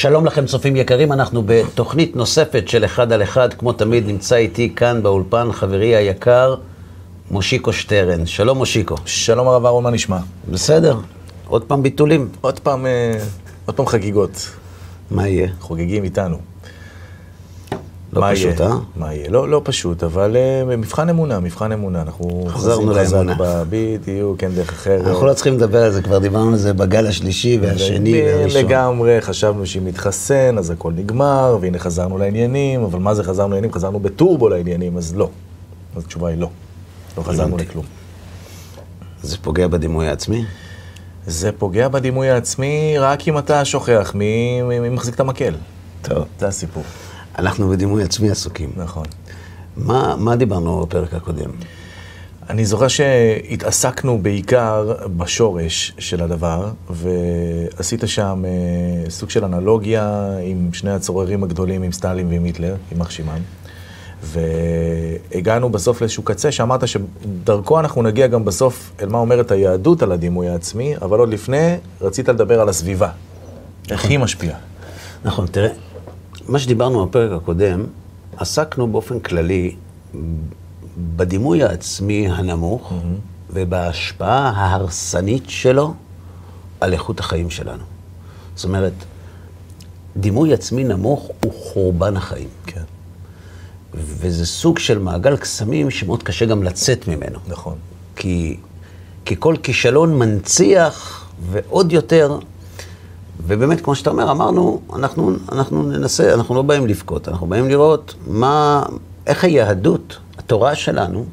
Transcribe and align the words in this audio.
שלום 0.00 0.26
לכם 0.26 0.46
צופים 0.46 0.76
יקרים, 0.76 1.12
אנחנו 1.12 1.42
בתוכנית 1.46 2.16
נוספת 2.16 2.68
של 2.68 2.84
אחד 2.84 3.12
על 3.12 3.22
אחד, 3.22 3.54
כמו 3.54 3.72
תמיד 3.72 4.06
נמצא 4.06 4.36
איתי 4.36 4.72
כאן 4.76 5.02
באולפן 5.02 5.52
חברי 5.52 5.96
היקר, 5.96 6.54
מושיקו 7.30 7.72
שטרן. 7.72 8.26
שלום 8.26 8.58
מושיקו. 8.58 8.94
שלום 9.06 9.48
הרב 9.48 9.64
אהרון, 9.64 9.84
מה 9.84 9.90
נשמע? 9.90 10.18
בסדר, 10.50 10.98
עוד 11.48 11.64
פעם 11.64 11.82
ביטולים. 11.82 12.28
עוד 12.40 12.60
פעם, 12.60 12.86
אה, 12.86 13.18
עוד 13.66 13.76
פעם 13.76 13.86
חגיגות. 13.86 14.50
מה 15.10 15.28
יהיה? 15.28 15.48
חוגגים 15.60 16.04
איתנו. 16.04 16.38
לא 18.12 18.20
מה 18.20 18.32
פשוט, 18.32 18.60
יהיה? 18.60 18.70
אה? 18.70 18.76
מה 18.96 19.14
יהיה? 19.14 19.30
לא, 19.30 19.48
לא 19.48 19.60
פשוט, 19.64 20.02
אבל 20.02 20.36
אה, 20.36 20.76
מבחן 20.76 21.08
אמונה, 21.08 21.40
מבחן 21.40 21.72
אמונה. 21.72 22.02
אנחנו 22.02 22.46
חזרנו 22.48 22.92
לאמונה. 22.92 23.34
בדיוק, 23.70 24.40
כן, 24.40 24.50
דרך 24.54 24.68
אחרת. 24.68 25.06
אנחנו 25.06 25.26
לא 25.26 25.34
צריכים 25.34 25.54
לדבר 25.54 25.82
על 25.82 25.92
זה, 25.92 26.02
כבר 26.02 26.18
דיברנו 26.18 26.50
על 26.50 26.56
זה 26.56 26.72
בגל 26.72 27.06
השלישי 27.06 27.58
והשני 27.62 28.22
והראשון. 28.22 28.60
לגמרי, 28.64 29.20
חשבנו 29.20 29.66
שאם 29.66 29.86
נתחסן, 29.86 30.58
אז 30.58 30.70
הכל 30.70 30.92
נגמר, 30.92 31.58
והנה 31.60 31.78
חזרנו 31.78 32.18
לעניינים, 32.18 32.82
אבל 32.82 32.98
מה 32.98 33.14
זה 33.14 33.24
חזרנו 33.24 33.48
לעניינים? 33.48 33.72
חזרנו 33.72 34.00
בטורבו 34.00 34.48
לעניינים, 34.48 34.96
אז 34.96 35.16
לא. 35.16 35.28
אז 35.96 36.02
התשובה 36.04 36.28
היא 36.28 36.38
לא. 36.38 36.48
לא 37.18 37.22
חזרנו. 37.22 37.56
לכלום. 37.56 37.84
זה 39.22 39.36
פוגע 39.42 39.66
בדימוי 39.66 40.08
העצמי? 40.08 40.44
זה 41.26 41.52
פוגע 41.52 41.88
בדימוי 41.88 42.30
העצמי 42.30 42.94
רק 42.98 43.28
אם 43.28 43.38
אתה 43.38 43.64
שוכח 43.64 44.12
מי 44.14 44.60
מחזיק 44.90 45.14
את 45.14 45.20
המקל. 45.20 45.54
טוב. 46.02 46.24
זה 46.38 46.46
הסיפור. 46.46 46.82
אנחנו 47.38 47.68
בדימוי 47.68 48.02
עצמי 48.02 48.30
עסוקים. 48.30 48.70
נכון. 48.76 49.04
מה, 49.76 50.16
מה 50.18 50.36
דיברנו 50.36 50.80
בפרק 50.80 51.14
הקודם? 51.14 51.50
אני 52.50 52.64
זוכר 52.64 52.88
שהתעסקנו 52.88 54.18
בעיקר 54.22 54.92
בשורש 55.16 55.92
של 55.98 56.22
הדבר, 56.22 56.70
ועשית 56.90 58.02
שם 58.06 58.42
אה, 58.44 59.10
סוג 59.10 59.30
של 59.30 59.44
אנלוגיה 59.44 60.36
עם 60.42 60.72
שני 60.72 60.90
הצוררים 60.90 61.44
הגדולים, 61.44 61.82
עם 61.82 61.92
סטלין 61.92 62.28
ועם 62.28 62.44
היטלר, 62.44 62.74
יימח 62.92 63.10
שמם. 63.10 63.38
והגענו 64.22 65.70
בסוף 65.70 66.00
לאיזשהו 66.00 66.22
קצה 66.22 66.52
שאמרת 66.52 66.88
שדרכו 66.88 67.80
אנחנו 67.80 68.02
נגיע 68.02 68.26
גם 68.26 68.44
בסוף 68.44 68.92
אל 69.02 69.08
מה 69.08 69.18
אומרת 69.18 69.50
היהדות 69.50 70.02
על 70.02 70.12
הדימוי 70.12 70.48
העצמי, 70.48 70.94
אבל 71.02 71.18
עוד 71.18 71.28
לפני 71.28 71.76
רצית 72.00 72.28
לדבר 72.28 72.60
על 72.60 72.68
הסביבה. 72.68 73.10
איך 73.90 74.04
היא 74.04 74.18
משפיעה. 74.18 74.58
נכון, 75.24 75.46
תראה, 75.46 75.70
מה 76.50 76.58
שדיברנו 76.58 77.06
בפרק 77.06 77.42
הקודם, 77.42 77.84
עסקנו 78.36 78.92
באופן 78.92 79.20
כללי 79.20 79.76
בדימוי 81.16 81.62
העצמי 81.62 82.28
הנמוך 82.28 82.92
ובהשפעה 83.50 84.50
ההרסנית 84.50 85.44
שלו 85.48 85.94
על 86.80 86.92
איכות 86.92 87.20
החיים 87.20 87.50
שלנו. 87.50 87.82
זאת 88.56 88.64
אומרת, 88.64 88.92
דימוי 90.16 90.54
עצמי 90.54 90.84
נמוך 90.84 91.30
הוא 91.44 91.52
חורבן 91.52 92.16
החיים. 92.16 92.48
כן, 92.66 92.82
וזה 93.94 94.46
סוג 94.46 94.78
של 94.78 94.98
מעגל 94.98 95.36
קסמים 95.36 95.90
שמאוד 95.90 96.22
קשה 96.22 96.46
גם 96.46 96.62
לצאת 96.62 97.08
ממנו. 97.08 97.38
נכון. 97.48 97.78
כי, 98.16 98.56
כי 99.24 99.36
כל 99.38 99.56
כישלון 99.62 100.18
מנציח 100.18 101.26
ועוד 101.50 101.92
יותר, 101.92 102.38
ובאמת, 103.46 103.80
כמו 103.80 103.94
שאתה 103.94 104.10
אומר, 104.10 104.30
אמרנו, 104.30 104.80
אנחנו, 104.96 105.32
אנחנו 105.52 105.82
ננסה, 105.82 106.34
אנחנו 106.34 106.54
לא 106.54 106.62
באים 106.62 106.86
לבכות, 106.86 107.28
אנחנו 107.28 107.46
באים 107.46 107.68
לראות 107.68 108.14
מה, 108.26 108.82
איך 109.26 109.44
היהדות, 109.44 110.16
התורה 110.38 110.74
שלנו, 110.74 111.24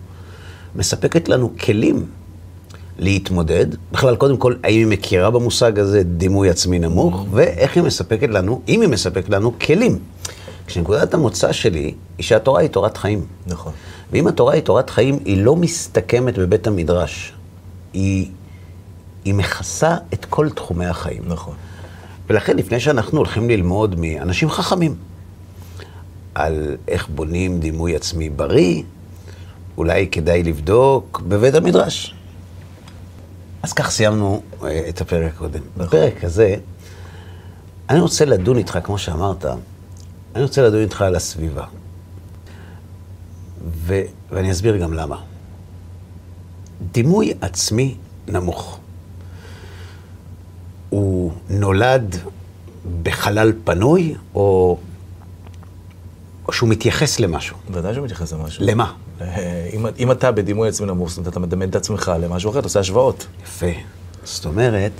מספקת 0.75 1.29
לנו 1.29 1.51
כלים 1.59 2.05
להתמודד. 2.99 3.65
בכלל, 3.91 4.15
קודם 4.15 4.37
כל, 4.37 4.55
האם 4.63 4.79
היא 4.79 4.87
מכירה 4.87 5.31
במושג 5.31 5.79
הזה 5.79 6.03
דימוי 6.03 6.49
עצמי 6.49 6.79
נמוך, 6.79 7.25
ואיך 7.31 7.75
היא 7.75 7.83
מספקת 7.83 8.29
לנו, 8.29 8.61
אם 8.67 8.81
היא 8.81 8.89
מספקת 8.89 9.29
לנו, 9.29 9.59
כלים. 9.59 9.99
כשנקודת 10.67 11.13
המוצא 11.13 11.51
שלי 11.51 11.93
היא 12.17 12.25
שהתורה 12.25 12.61
היא 12.61 12.69
תורת 12.69 12.97
חיים. 12.97 13.25
נכון. 13.47 13.73
ואם 14.11 14.27
התורה 14.27 14.53
היא 14.53 14.61
תורת 14.61 14.89
חיים, 14.89 15.19
היא 15.25 15.43
לא 15.43 15.55
מסתכמת 15.55 16.37
בבית 16.37 16.67
המדרש. 16.67 17.33
היא, 17.93 18.29
היא 19.25 19.33
מכסה 19.33 19.95
את 20.13 20.25
כל 20.25 20.49
תחומי 20.49 20.85
החיים. 20.85 21.23
נכון. 21.27 21.53
ולכן, 22.29 22.57
לפני 22.57 22.79
שאנחנו 22.79 23.17
הולכים 23.17 23.49
ללמוד 23.49 23.95
מאנשים 23.99 24.49
חכמים 24.49 24.95
על 26.35 26.75
איך 26.87 27.07
בונים 27.09 27.59
דימוי 27.59 27.95
עצמי 27.95 28.29
בריא, 28.29 28.83
אולי 29.77 30.07
כדאי 30.11 30.43
לבדוק 30.43 31.21
בבית 31.27 31.55
המדרש. 31.55 32.15
אז 33.63 33.73
כך 33.73 33.89
סיימנו 33.89 34.41
אה, 34.63 34.89
את 34.89 35.01
הפרק 35.01 35.33
הקודם. 35.35 35.61
בפרק 35.77 36.23
הזה, 36.23 36.55
אני 37.89 37.99
רוצה 37.99 38.25
לדון 38.25 38.57
איתך, 38.57 38.79
כמו 38.83 38.97
שאמרת, 38.97 39.45
אני 40.35 40.43
רוצה 40.43 40.61
לדון 40.61 40.81
איתך 40.81 41.01
על 41.01 41.15
הסביבה. 41.15 41.65
ו- 43.67 44.01
ואני 44.31 44.51
אסביר 44.51 44.77
גם 44.77 44.93
למה. 44.93 45.21
דימוי 46.91 47.33
עצמי 47.41 47.95
נמוך. 48.27 48.79
הוא 50.89 51.31
נולד 51.49 52.15
בחלל 53.03 53.53
פנוי, 53.63 54.15
או, 54.35 54.77
או 56.47 56.53
שהוא 56.53 56.69
מתייחס 56.69 57.19
למשהו. 57.19 57.57
ודאי 57.71 57.93
שהוא 57.93 58.05
מתייחס 58.05 58.33
למשהו. 58.33 58.65
למה? 58.65 58.93
אה, 59.21 59.69
אם, 59.73 59.85
אם 59.99 60.11
אתה 60.11 60.31
בדימוי 60.31 60.69
עצמי 60.69 60.87
נמוך, 60.87 61.09
זאת 61.09 61.17
אומרת, 61.17 61.31
אתה 61.31 61.39
מדמיין 61.39 61.69
את 61.69 61.75
עצמך 61.75 62.11
למשהו 62.19 62.51
אחר, 62.51 62.59
אתה 62.59 62.65
עושה 62.65 62.79
השוואות. 62.79 63.27
יפה. 63.43 63.65
זאת 64.23 64.45
אומרת, 64.45 64.91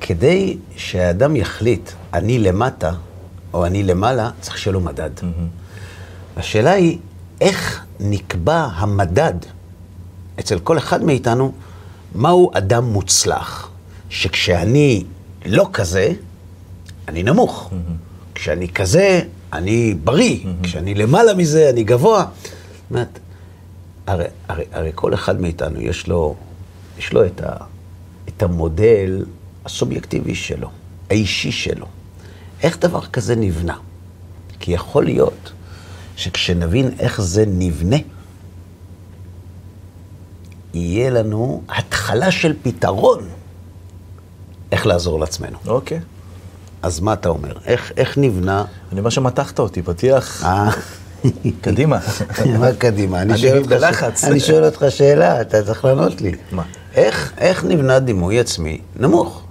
כדי 0.00 0.56
שהאדם 0.76 1.36
יחליט, 1.36 1.90
אני 2.14 2.38
למטה 2.38 2.92
או 3.54 3.66
אני 3.66 3.82
למעלה, 3.82 4.30
צריך 4.40 4.58
שיהיה 4.58 4.72
לו 4.72 4.80
מדד. 4.80 5.10
השאלה 6.36 6.70
היא, 6.70 6.98
איך 7.40 7.84
נקבע 8.00 8.68
המדד 8.74 9.34
אצל 10.40 10.58
כל 10.58 10.78
אחד 10.78 11.04
מאיתנו, 11.04 11.52
מהו 12.14 12.50
אדם 12.54 12.84
מוצלח? 12.84 13.71
שכשאני 14.12 15.04
לא 15.46 15.68
כזה, 15.72 16.12
אני 17.08 17.22
נמוך. 17.22 17.70
כשאני 18.34 18.68
כזה, 18.68 19.20
אני 19.52 19.94
בריא. 20.04 20.38
כשאני 20.62 20.94
למעלה 20.94 21.34
מזה, 21.34 21.70
אני 21.70 21.84
גבוה. 21.84 22.26
זאת 22.42 22.52
אומרת, 22.90 23.18
הרי, 24.06 24.24
הרי, 24.48 24.64
הרי 24.72 24.90
כל 24.94 25.14
אחד 25.14 25.40
מאיתנו 25.40 25.80
יש 25.80 26.06
לו, 26.06 26.34
יש 26.98 27.12
לו 27.12 27.26
את, 27.26 27.40
ה, 27.40 27.56
את 28.28 28.42
המודל 28.42 29.24
הסובייקטיבי 29.64 30.34
שלו, 30.34 30.70
האישי 31.10 31.52
שלו. 31.52 31.86
איך 32.62 32.78
דבר 32.78 33.06
כזה 33.06 33.36
נבנה? 33.36 33.76
כי 34.60 34.72
יכול 34.72 35.04
להיות 35.04 35.52
שכשנבין 36.16 36.90
איך 36.98 37.20
זה 37.20 37.44
נבנה, 37.46 37.96
יהיה 40.74 41.10
לנו 41.10 41.62
התחלה 41.68 42.30
של 42.30 42.54
פתרון 42.62 43.28
איך 44.72 44.86
לעזור 44.86 45.20
לעצמנו. 45.20 45.58
אוקיי. 45.66 46.00
אז 46.82 47.00
מה 47.00 47.12
אתה 47.12 47.28
אומר? 47.28 47.52
איך, 47.66 47.92
איך 47.96 48.18
נבנה... 48.18 48.64
אני 48.92 49.00
אומר 49.00 49.10
שמתחת 49.10 49.58
אותי, 49.58 49.82
פתיח, 49.82 50.44
אה, 50.44 50.70
קדימה. 51.60 51.98
מה 52.58 52.72
קדימה? 52.78 53.22
אני 53.22 53.38
שואל 53.38 53.58
אותך 53.58 54.06
ש-. 54.16 54.24
אני 54.24 54.40
שואל 54.40 54.64
אותך 54.64 54.84
שאלה, 54.88 55.40
אתה 55.40 55.62
צריך 55.62 55.84
לענות 55.84 56.20
לי. 56.20 56.32
מה? 56.52 56.62
איך, 56.94 57.32
איך 57.38 57.64
נבנה 57.64 57.98
דימוי 57.98 58.40
עצמי 58.40 58.80
נמוך? 58.96 59.42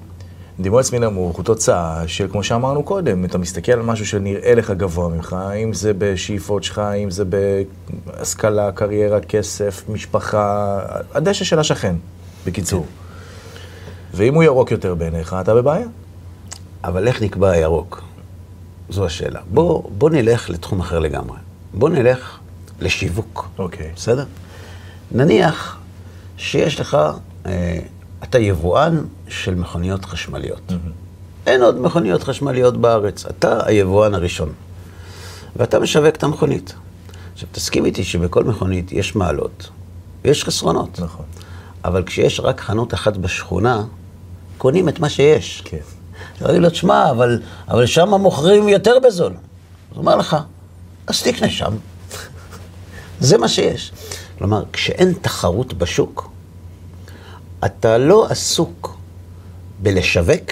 דימוי 0.59 0.79
עצמי 0.79 0.99
נמוך 0.99 1.37
הוא 1.37 1.43
תוצאה 1.43 2.03
של, 2.07 2.27
כמו 2.31 2.43
שאמרנו 2.43 2.83
קודם, 2.83 3.25
אתה 3.25 3.37
מסתכל 3.37 3.71
על 3.71 3.81
משהו 3.81 4.05
שנראה 4.05 4.55
לך 4.55 4.71
גבוה 4.71 5.09
ממך, 5.09 5.35
אם 5.63 5.73
זה 5.73 5.91
בשאיפות 5.97 6.63
שלך, 6.63 6.81
אם 7.03 7.11
זה 7.11 7.23
בהשכלה, 7.25 8.71
קריירה, 8.71 9.19
כסף, 9.19 9.83
משפחה, 9.89 10.79
הדשא 11.13 11.45
של 11.45 11.59
השכן, 11.59 11.95
בקיצור. 12.45 12.85
ואם 14.13 14.35
הוא 14.35 14.43
ירוק 14.43 14.71
יותר 14.71 14.95
בעיניך, 14.95 15.35
אתה 15.41 15.55
בבעיה. 15.55 15.87
אבל 16.83 17.07
איך 17.07 17.21
נקבע 17.21 17.51
הירוק? 17.51 18.03
זו 18.89 19.05
השאלה. 19.05 19.39
בוא, 19.49 19.83
בוא 19.97 20.09
נלך 20.09 20.49
לתחום 20.49 20.79
אחר 20.79 20.99
לגמרי. 20.99 21.37
בוא 21.73 21.89
נלך 21.89 22.37
לשיווק. 22.81 23.49
אוקיי. 23.57 23.91
בסדר? 23.95 24.25
נניח 25.11 25.79
שיש 26.37 26.79
לך, 26.79 26.97
אה, 27.45 27.79
אתה 28.23 28.39
יבואן 28.39 29.03
של 29.27 29.55
מכוניות 29.55 30.05
חשמליות. 30.05 30.73
אין 31.47 31.61
עוד 31.61 31.81
מכוניות 31.81 32.23
חשמליות 32.23 32.77
בארץ, 32.77 33.25
אתה 33.25 33.59
היבואן 33.65 34.13
הראשון. 34.13 34.49
ואתה 35.55 35.79
משווק 35.79 36.15
את 36.15 36.23
המכונית. 36.23 36.73
עכשיו, 37.33 37.49
תסכים 37.51 37.85
איתי 37.85 38.03
שבכל 38.03 38.43
מכונית 38.43 38.91
יש 38.91 39.15
מעלות 39.15 39.69
ויש 40.23 40.43
חסרונות. 40.43 40.99
נכון. 40.99 41.25
אבל 41.85 42.03
כשיש 42.03 42.39
רק 42.39 42.61
חנות 42.61 42.93
אחת 42.93 43.17
בשכונה, 43.17 43.83
קונים 44.61 44.89
את 44.89 44.99
מה 44.99 45.09
שיש. 45.09 45.61
כן. 45.65 45.77
אתה 46.37 46.45
אומר 46.45 46.59
לו, 46.59 46.69
תשמע, 46.69 47.11
אבל, 47.11 47.41
אבל 47.67 47.85
שם 47.85 48.09
מוכרים 48.09 48.69
יותר 48.69 48.99
בזול. 49.03 49.31
אז 49.31 49.37
הוא 49.89 49.97
אומר 49.97 50.15
לך, 50.15 50.37
אז 51.07 51.23
תקנה 51.23 51.49
שם. 51.49 51.73
זה 53.19 53.37
מה 53.37 53.47
שיש. 53.47 53.91
כלומר, 54.37 54.63
כשאין 54.73 55.13
תחרות 55.21 55.73
בשוק, 55.73 56.29
אתה 57.65 57.97
לא 57.97 58.27
עסוק 58.29 58.97
בלשווק, 59.79 60.51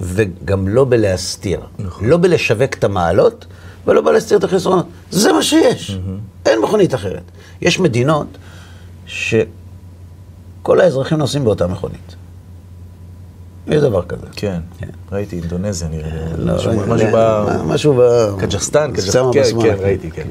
וגם 0.00 0.68
לא 0.68 0.84
בלהסתיר. 0.84 1.60
נכון. 1.78 2.08
לא 2.08 2.16
בלשווק 2.16 2.74
את 2.74 2.84
המעלות, 2.84 3.46
ולא 3.86 4.00
בלהסתיר 4.00 4.38
את 4.38 4.44
החסרונות. 4.44 4.86
זה 5.10 5.32
מה 5.32 5.42
שיש. 5.42 5.98
אין 6.46 6.60
מכונית 6.62 6.94
אחרת. 6.94 7.24
יש 7.60 7.78
מדינות 7.78 8.26
שכל 9.06 10.80
האזרחים 10.80 11.18
נוסעים 11.18 11.44
באותה 11.44 11.66
מכונית. 11.66 12.19
יש 13.70 13.82
דבר 13.82 14.02
כזה. 14.06 14.26
כן, 14.32 14.60
כן. 14.78 14.86
ראיתי, 15.12 15.36
אינדונזיה 15.36 15.88
נראה 15.88 16.10
לי. 16.38 16.44
לא, 16.44 16.54
משהו- 16.56 16.72
לא, 16.86 16.96
לא, 16.96 17.04
ב... 17.14 17.62
משהו 17.66 17.94
ב... 17.98 18.00
קג'חסטן, 18.40 18.90
שמה 19.12 19.32
כן, 19.32 19.42
כן, 19.62 19.74
ראיתי, 19.78 20.10
כן. 20.10 20.22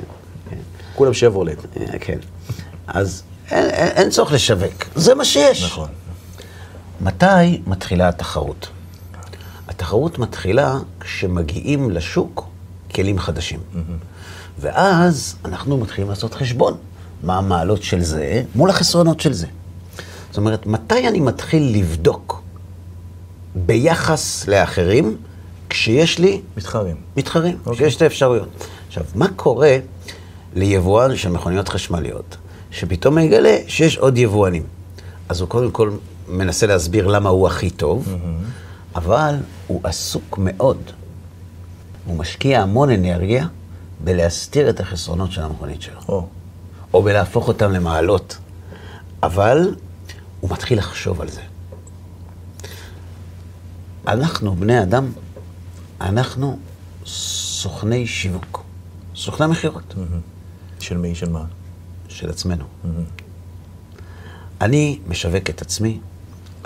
כן. 0.49 0.55
כולם 0.95 1.13
שברולט. 1.13 1.57
אה, 1.77 1.99
כן. 1.99 2.17
אז 2.87 3.23
אין 3.51 4.09
צורך 4.09 4.31
לשווק, 4.31 4.85
זה 4.95 5.15
מה 5.15 5.25
שיש. 5.25 5.63
נכון. 5.63 5.89
מתי 7.01 7.61
מתחילה 7.67 8.09
התחרות? 8.09 8.67
התחרות 9.67 10.19
מתחילה 10.19 10.77
כשמגיעים 10.99 11.89
לשוק 11.89 12.47
כלים 12.95 13.19
חדשים. 13.19 13.59
ואז 14.59 15.35
אנחנו 15.45 15.77
מתחילים 15.77 16.09
לעשות 16.09 16.33
חשבון. 16.33 16.77
מה 17.23 17.37
המעלות 17.37 17.83
של 17.83 18.01
זה 18.03 18.43
מול 18.55 18.69
החסרונות 18.69 19.19
של 19.19 19.33
זה. 19.33 19.47
זאת 20.29 20.37
אומרת, 20.37 20.65
מתי 20.65 21.07
אני 21.07 21.19
מתחיל 21.19 21.71
לבדוק 21.79 22.41
ביחס 23.55 24.47
לאחרים 24.47 25.17
כשיש 25.69 26.19
לי 26.19 26.41
מתחרים. 26.57 26.95
מתחרים, 27.17 27.57
אוקיי. 27.65 27.77
שיש 27.77 27.95
את 27.95 28.01
האפשרויות. 28.01 28.49
עכשיו, 28.87 29.03
מה 29.15 29.27
קורה 29.35 29.77
ליבואן 30.55 31.15
של 31.15 31.29
מכוניות 31.29 31.69
חשמליות, 31.69 32.37
שפתאום 32.71 33.15
מגלה 33.15 33.57
שיש 33.67 33.97
עוד 33.97 34.17
יבואנים? 34.17 34.63
אז 35.29 35.41
הוא 35.41 35.49
קודם 35.49 35.71
כל 35.71 35.91
מנסה 36.27 36.67
להסביר 36.67 37.07
למה 37.07 37.29
הוא 37.29 37.47
הכי 37.47 37.69
טוב, 37.69 38.15
אבל 38.95 39.35
הוא 39.67 39.81
עסוק 39.83 40.37
מאוד. 40.37 40.77
הוא 42.05 42.17
משקיע 42.17 42.61
המון 42.61 42.89
אנרגיה 42.89 43.47
בלהסתיר 44.03 44.69
את 44.69 44.79
החסרונות 44.79 45.31
של 45.31 45.41
המכונית 45.41 45.81
שלו, 45.81 45.99
או, 46.09 46.27
או 46.93 47.03
בלהפוך 47.03 47.47
אותם 47.47 47.71
למעלות. 47.71 48.37
אבל 49.23 49.75
הוא 50.39 50.49
מתחיל 50.49 50.77
לחשוב 50.77 51.21
על 51.21 51.29
זה. 51.29 51.41
אנחנו, 54.09 54.55
בני 54.55 54.81
אדם, 54.81 55.11
אנחנו 56.01 56.59
סוכני 57.05 58.07
שיווק, 58.07 58.63
סוכני 59.15 59.47
מכירות 59.47 59.95
של 60.79 60.97
מי, 60.97 61.15
של 61.15 61.29
מה? 61.29 61.43
של 62.07 62.29
עצמנו. 62.29 62.65
אני 64.61 64.99
משווק 65.07 65.49
את 65.49 65.61
עצמי, 65.61 65.99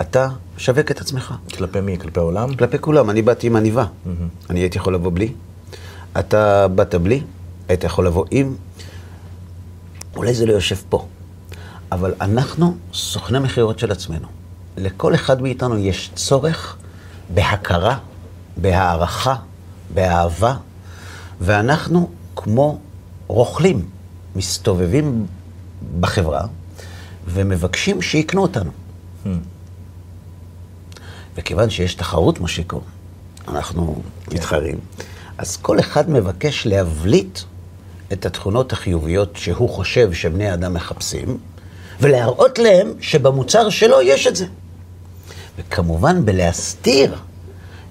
אתה 0.00 0.28
משווק 0.56 0.90
את 0.90 1.00
עצמך. 1.00 1.34
כלפי 1.56 1.80
מי? 1.80 1.98
כלפי 1.98 2.20
העולם? 2.20 2.54
כלפי 2.54 2.78
כולם, 2.80 3.10
אני 3.10 3.22
באתי 3.22 3.46
עם 3.46 3.56
עניבה. 3.56 3.86
אני 4.50 4.60
הייתי 4.60 4.78
יכול 4.78 4.94
לבוא 4.94 5.10
בלי, 5.14 5.32
אתה 6.18 6.68
באת 6.68 6.94
בלי, 6.94 7.22
היית 7.68 7.84
יכול 7.84 8.06
לבוא 8.06 8.24
עם. 8.30 8.54
אולי 10.16 10.34
זה 10.34 10.46
לא 10.46 10.52
יושב 10.52 10.76
פה, 10.88 11.06
אבל 11.92 12.14
אנחנו 12.20 12.76
סוכני 12.92 13.38
מכירות 13.38 13.78
של 13.78 13.92
עצמנו. 13.92 14.26
לכל 14.76 15.14
אחד 15.14 15.42
מאיתנו 15.42 15.78
יש 15.78 16.10
צורך 16.14 16.76
בהכרה, 17.28 17.98
בהערכה, 18.56 19.34
באהבה, 19.94 20.56
ואנחנו 21.40 22.10
כמו 22.36 22.78
רוכלים, 23.26 23.88
מסתובבים 24.36 25.26
בחברה 26.00 26.46
ומבקשים 27.26 28.02
שיקנו 28.02 28.42
אותנו. 28.42 28.70
וכיוון 31.36 31.70
שיש 31.70 31.94
תחרות, 31.94 32.40
מושיקו, 32.40 32.80
אנחנו 33.48 34.02
מתחרים, 34.32 34.78
אז 35.38 35.56
כל 35.56 35.80
אחד 35.80 36.10
מבקש 36.10 36.66
להבליט 36.66 37.38
את 38.12 38.26
התכונות 38.26 38.72
החיוביות 38.72 39.36
שהוא 39.36 39.68
חושב 39.68 40.12
שבני 40.12 40.48
האדם 40.48 40.74
מחפשים, 40.74 41.38
ולהראות 42.00 42.58
להם 42.58 42.92
שבמוצר 43.00 43.70
שלו 43.70 44.02
יש 44.02 44.26
את 44.26 44.36
זה. 44.36 44.46
וכמובן 45.58 46.24
בלהסתיר 46.24 47.14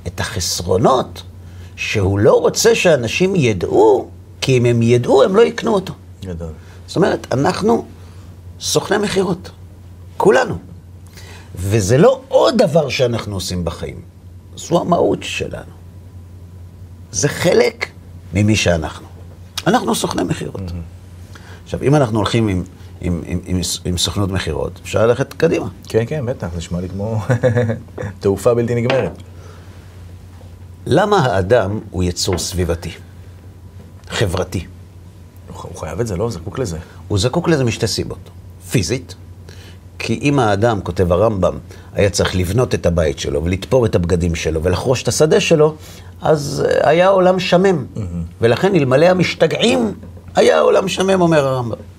את 0.07 0.19
החסרונות 0.19 1.23
שהוא 1.75 2.19
לא 2.19 2.39
רוצה 2.39 2.75
שאנשים 2.75 3.35
ידעו, 3.35 4.09
כי 4.41 4.57
אם 4.57 4.65
הם 4.65 4.81
ידעו, 4.81 5.23
הם 5.23 5.35
לא 5.35 5.41
יקנו 5.41 5.73
אותו. 5.73 5.93
גדול. 6.25 6.51
זאת 6.87 6.95
אומרת, 6.95 7.27
אנחנו 7.33 7.85
סוכני 8.59 8.97
מכירות, 8.97 9.49
כולנו. 10.17 10.57
וזה 11.55 11.97
לא 11.97 12.21
עוד 12.27 12.57
דבר 12.57 12.89
שאנחנו 12.89 13.35
עושים 13.35 13.65
בחיים, 13.65 14.01
זו 14.55 14.81
המהות 14.81 15.23
שלנו. 15.23 15.71
זה 17.11 17.29
חלק 17.29 17.87
ממי 18.33 18.55
שאנחנו. 18.55 19.07
אנחנו 19.67 19.95
סוכני 19.95 20.23
מכירות. 20.23 20.61
עכשיו, 21.63 21.83
אם 21.83 21.95
אנחנו 21.95 22.17
הולכים 22.17 22.47
עם, 22.47 22.63
עם, 23.03 23.21
עם, 23.25 23.39
עם, 23.45 23.61
עם 23.85 23.97
סוכנות 23.97 24.31
מכירות, 24.31 24.79
אפשר 24.83 25.07
ללכת 25.07 25.33
קדימה. 25.33 25.67
כן, 25.83 26.03
כן, 26.07 26.25
בטח, 26.25 26.47
זה 26.51 26.57
נשמע 26.57 26.81
לי 26.81 26.89
כמו 26.89 27.21
תעופה 28.19 28.53
בלתי 28.53 28.75
נגמרת. 28.75 29.11
למה 30.85 31.17
האדם 31.25 31.79
הוא 31.91 32.03
יצור 32.03 32.37
סביבתי, 32.37 32.91
חברתי? 34.09 34.65
הוא 35.53 35.75
חייב 35.75 35.99
את 35.99 36.07
זה, 36.07 36.17
לא? 36.17 36.23
הוא 36.23 36.31
זקוק 36.31 36.59
לזה. 36.59 36.77
הוא 37.07 37.19
זקוק 37.19 37.47
לזה 37.47 37.63
משתי 37.63 37.87
סיבות. 37.87 38.29
פיזית, 38.71 39.15
כי 39.99 40.19
אם 40.21 40.39
האדם, 40.39 40.81
כותב 40.81 41.11
הרמב"ם, 41.11 41.57
היה 41.93 42.09
צריך 42.09 42.35
לבנות 42.35 42.75
את 42.75 42.85
הבית 42.85 43.19
שלו 43.19 43.43
ולתפור 43.43 43.85
את 43.85 43.95
הבגדים 43.95 44.35
שלו 44.35 44.63
ולחרוש 44.63 45.03
את 45.03 45.07
השדה 45.07 45.39
שלו, 45.39 45.75
אז 46.21 46.65
אה, 46.65 46.89
היה 46.89 47.07
עולם 47.07 47.39
שמם. 47.39 47.85
ולכן 48.41 48.75
אלמלא 48.75 49.05
המשתגעים, 49.05 49.93
היה 50.35 50.59
עולם 50.59 50.87
שמם, 50.87 51.21
אומר 51.21 51.47
הרמב"ם. 51.47 51.92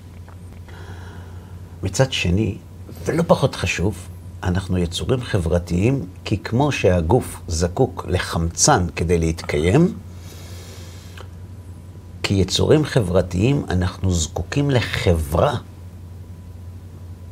מצד 1.85 2.11
שני, 2.11 2.57
ולא 3.05 3.23
פחות 3.27 3.55
חשוב, 3.55 4.07
אנחנו 4.43 4.77
יצורים 4.77 5.21
חברתיים, 5.21 6.05
כי 6.23 6.37
כמו 6.37 6.71
שהגוף 6.71 7.41
זקוק 7.47 8.05
לחמצן 8.07 8.87
כדי 8.95 9.17
להתקיים, 9.17 9.93
כיצורים 12.23 12.85
חברתיים 12.85 13.65
אנחנו 13.69 14.11
זקוקים 14.11 14.69
לחברה 14.69 15.57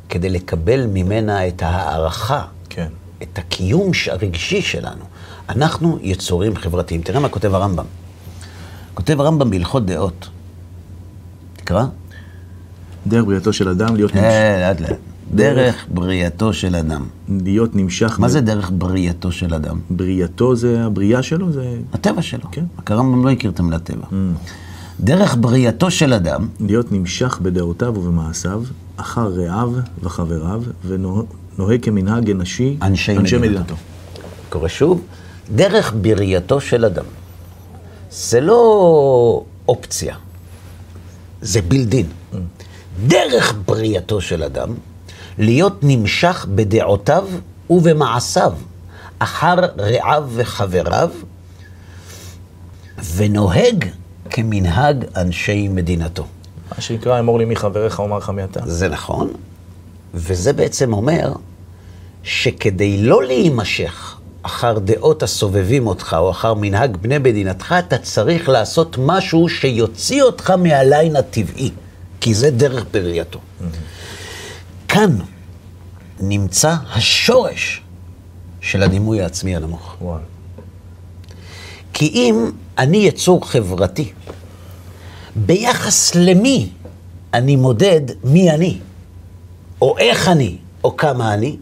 כדי 0.08 0.30
לקבל 0.30 0.86
ממנה 0.86 1.48
את 1.48 1.62
ההערכה, 1.62 2.44
כן. 2.70 2.88
את 3.22 3.38
הקיום 3.38 3.90
הרגשי 4.10 4.62
שלנו. 4.62 5.04
אנחנו 5.48 5.98
יצורים 6.02 6.56
חברתיים. 6.56 7.02
תראה 7.02 7.20
מה 7.20 7.28
כותב 7.28 7.54
הרמב"ם. 7.54 7.86
כותב 8.94 9.20
הרמב"ם 9.20 9.50
בהלכות 9.50 9.86
דעות. 9.86 10.28
תקרא. 11.56 11.84
דרך 13.06 13.24
בריאתו 13.24 13.52
של 13.52 13.68
אדם 13.68 13.96
להיות 13.96 14.14
נמשך, 14.14 14.26
אה, 14.26 14.68
לאט 14.68 14.80
לאט. 14.80 14.98
דרך 15.34 15.86
בריאתו 15.94 16.52
של 16.52 16.76
אדם. 16.76 17.06
להיות 17.28 17.76
נמשך. 17.76 18.16
מה 18.20 18.28
זה 18.28 18.40
דרך 18.40 18.70
בריאתו 18.74 19.32
של 19.32 19.54
אדם? 19.54 19.80
בריאתו 19.90 20.56
זה 20.56 20.84
הבריאה 20.84 21.22
שלו? 21.22 21.52
זה 21.52 21.76
הטבע 21.92 22.22
שלו. 22.22 22.50
כן. 22.52 22.64
רק 22.78 22.90
הרמב"ם 22.90 23.24
לא 23.24 23.30
הכיר 23.30 23.50
את 23.50 23.60
המילה 23.60 23.78
טבע. 23.78 24.06
דרך 25.00 25.36
בריאתו 25.40 25.90
של 25.90 26.12
אדם, 26.12 26.48
להיות 26.60 26.92
נמשך 26.92 27.38
בדעותיו 27.42 27.94
ובמעשיו, 27.96 28.62
אחר 28.96 29.28
רעיו 29.28 29.72
וחבריו, 30.02 30.62
ונוהג 30.86 31.82
כמנהג 31.82 32.30
אנשי, 32.30 32.76
אנשי 32.82 33.38
מדינתו. 33.38 33.74
קורא 34.48 34.68
שוב, 34.68 35.02
דרך 35.54 35.94
בריאתו 36.00 36.60
של 36.60 36.84
אדם. 36.84 37.04
זה 38.10 38.40
לא 38.40 39.44
אופציה, 39.68 40.16
זה 41.42 41.62
בילדין. 41.62 42.06
דרך 43.06 43.54
בריאתו 43.66 44.20
של 44.20 44.42
אדם, 44.42 44.74
להיות 45.38 45.78
נמשך 45.82 46.46
בדעותיו 46.54 47.28
ובמעשיו, 47.70 48.52
אחר 49.18 49.54
רעיו 49.78 50.24
וחבריו, 50.34 51.10
ונוהג 53.14 53.84
כמנהג 54.30 55.04
אנשי 55.16 55.68
מדינתו. 55.68 56.26
מה 56.76 56.80
שנקרא, 56.80 57.20
אמור 57.20 57.38
לי 57.38 57.44
מי 57.44 57.56
חבריך, 57.56 57.98
אומר 57.98 58.18
לך 58.18 58.30
מי 58.30 58.44
אתה. 58.44 58.60
זה 58.64 58.88
נכון, 58.88 59.32
וזה 60.14 60.52
בעצם 60.52 60.92
אומר 60.92 61.32
שכדי 62.22 63.02
לא 63.02 63.24
להימשך 63.24 64.16
אחר 64.42 64.78
דעות 64.78 65.22
הסובבים 65.22 65.86
אותך 65.86 66.16
או 66.18 66.30
אחר 66.30 66.54
מנהג 66.54 66.96
בני 66.96 67.18
מדינתך, 67.18 67.74
אתה 67.78 67.98
צריך 67.98 68.48
לעשות 68.48 68.96
משהו 68.98 69.48
שיוציא 69.48 70.22
אותך 70.22 70.50
מהליין 70.50 71.16
הטבעי, 71.16 71.70
כי 72.24 72.34
זה 72.34 72.50
דרך 72.50 72.84
בראייתו. 72.90 73.40
כאן 74.88 75.18
נמצא 76.20 76.74
השורש 76.92 77.82
של 78.60 78.82
הדימוי 78.82 79.22
העצמי 79.22 79.56
הנמוך. 79.56 79.96
וואו. 80.00 80.18
כי 81.92 82.06
אם 82.06 82.50
אני 82.78 82.96
יצור 82.96 83.50
חברתי, 83.50 84.12
ביחס 85.36 86.14
למי 86.14 86.68
אני 87.34 87.56
מודד 87.56 88.00
מי 88.24 88.50
אני, 88.50 88.78
או 89.82 89.98
איך 89.98 90.28
אני, 90.28 90.56
או 90.84 90.96
כמה 90.96 91.34
אני, 91.34 91.56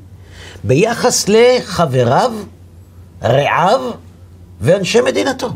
ביחס 0.65 1.29
לחבריו, 1.29 2.33
רעיו 3.23 3.81
ואנשי 4.61 5.01
מדינתו. 5.01 5.51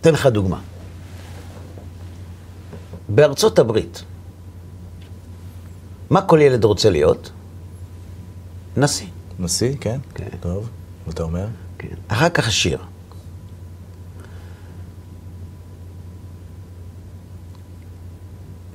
אתן 0.00 0.12
לך 0.12 0.26
דוגמה. 0.26 0.58
בארצות 3.08 3.58
הברית, 3.58 4.02
מה 6.14 6.22
כל 6.22 6.40
ילד 6.42 6.64
רוצה 6.64 6.90
להיות? 6.90 7.30
נשיא. 8.76 9.06
נשיא, 9.38 9.74
כן? 9.80 9.98
כן. 10.14 10.28
טוב, 10.40 10.68
ואתה 11.06 11.22
אומר? 11.22 11.46
כן. 11.78 11.94
אחר 12.08 12.28
כך 12.28 12.48
השיר. 12.48 12.78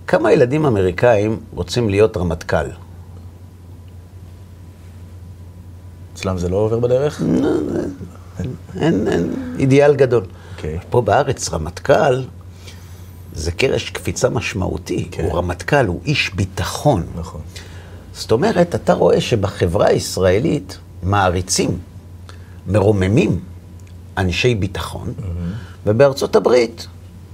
כמה 0.08 0.32
ילדים 0.32 0.66
אמריקאים 0.66 1.40
רוצים 1.54 1.90
להיות 1.90 2.18
רמטכ"ל? 2.18 2.66
אצלם 6.14 6.38
זה 6.38 6.50
לא 6.50 6.56
עובר 6.58 6.80
בדרך? 6.80 7.22
אין, 8.80 9.08
אין 9.08 9.34
אידיאל 9.60 9.96
גדול. 9.96 10.24
אוקיי. 10.56 10.80
פה 10.90 11.02
בארץ 11.02 11.50
רמטכ"ל 11.50 12.24
זה 13.34 13.52
קרש 13.52 13.90
קפיצה 13.90 14.30
משמעותי. 14.30 15.08
כן. 15.12 15.24
הוא 15.24 15.34
רמטכ"ל, 15.38 15.86
הוא 15.86 16.00
איש 16.06 16.32
ביטחון. 16.36 17.04
נכון. 17.16 17.42
זאת 18.14 18.32
אומרת, 18.32 18.76
אתה 18.76 18.94
רואה 18.94 19.22
שבחברה 19.22 19.88
הישראלית 19.88 20.78
מעריצים, 21.04 21.78
מרוממים 22.68 23.40
אנשי 24.18 24.56
ביטחון, 24.56 25.14
ובארצות 25.86 26.36
הברית, 26.36 26.88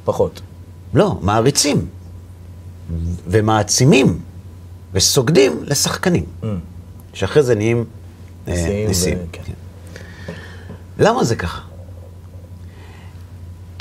פחות. 0.03 0.41
לא, 0.93 1.17
מעריצים, 1.21 1.87
ומעצימים, 3.27 4.19
וסוגדים 4.93 5.63
לשחקנים, 5.63 6.25
שאחרי 7.13 7.43
זה 7.43 7.55
נהיים 7.55 7.85
אה, 8.47 8.85
ו-. 8.89 9.15
כן. 9.31 9.53
למה 10.99 11.23
זה 11.23 11.35
ככה? 11.35 11.61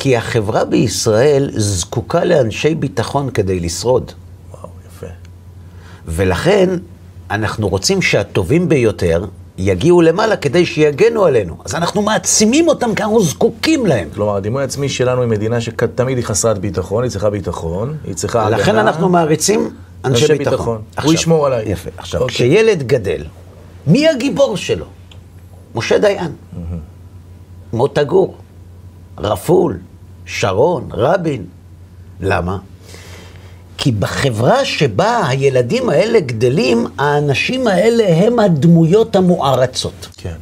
כי 0.05 0.17
החברה 0.17 0.65
בישראל 0.65 1.51
זקוקה 1.57 2.25
לאנשי 2.25 2.75
ביטחון 2.75 3.31
כדי 3.31 3.61
לשרוד. 3.61 4.13
וואו, 4.51 4.69
יפה. 4.89 5.07
ולכן 6.07 6.71
אנחנו 7.31 7.69
רוצים 7.69 8.03
שהטובים 8.03 8.69
ביותר 8.69 9.25
יגיעו 9.59 10.03
למעלה 10.03 10.37
כדי 10.37 10.67
שיגנו 10.67 11.25
עלינו. 11.25 11.57
אז 11.65 11.75
אנחנו 11.75 12.03
מעצימים 12.03 12.69
אותם 12.69 12.95
כי 12.95 13.03
אנחנו 13.03 13.23
זקוקים 13.23 13.87
להם. 13.87 14.09
כלומר, 14.15 14.37
הדימוי 14.37 14.63
העצמי 14.63 14.89
שלנו 14.89 15.21
היא 15.21 15.31
מדינה 15.31 15.61
שתמיד 15.61 16.17
היא 16.17 16.25
חסרת 16.25 16.59
ביטחון, 16.59 17.03
היא 17.03 17.11
צריכה 17.11 17.31
ביטחון, 17.31 17.97
היא 18.05 18.15
צריכה 18.15 18.47
הגנה. 18.47 18.57
לכן 18.57 18.77
אנחנו 18.77 19.09
מעריצים 19.09 19.71
אנשי 20.05 20.27
ביטחון. 20.29 20.39
ביטחון. 20.39 20.83
הוא 21.03 21.13
ישמור 21.13 21.47
עליי. 21.47 21.73
יפה. 21.73 21.91
עכשיו, 21.97 22.21
אוקיי. 22.21 22.35
כשילד 22.35 22.83
גדל, 22.83 23.25
מי 23.87 24.09
הגיבור 24.09 24.57
שלו? 24.57 24.87
משה 25.75 25.99
דיין. 25.99 26.33
מוטה 27.73 28.05
גור, 28.05 28.37
רפול, 29.19 29.79
שרון, 30.27 30.89
רבין. 30.93 31.45
למה? 32.21 32.59
כי 33.79 33.93
בחברה 33.93 34.65
שבה 34.65 35.27
הילדים 35.29 35.89
האלה 35.89 36.21
גדלים, 36.21 36.87
האנשים 36.99 37.67
האלה 37.67 38.05
הם 38.17 38.39
הדמויות 38.39 39.17
המוערצות. 39.17 40.09
כן. 40.17 40.37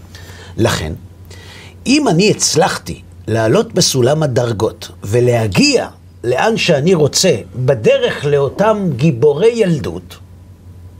לכן, 0.56 0.92
אם 1.86 2.08
אני 2.08 2.30
הצלחתי 2.30 3.02
לעלות 3.26 3.72
בסולם 3.72 4.22
הדרגות 4.22 4.88
ולהגיע 5.04 5.88
לאן 6.24 6.56
שאני 6.56 6.94
רוצה 6.94 7.36
בדרך 7.56 8.24
לאותם 8.24 8.88
גיבורי 8.96 9.52
ילדות, 9.54 10.16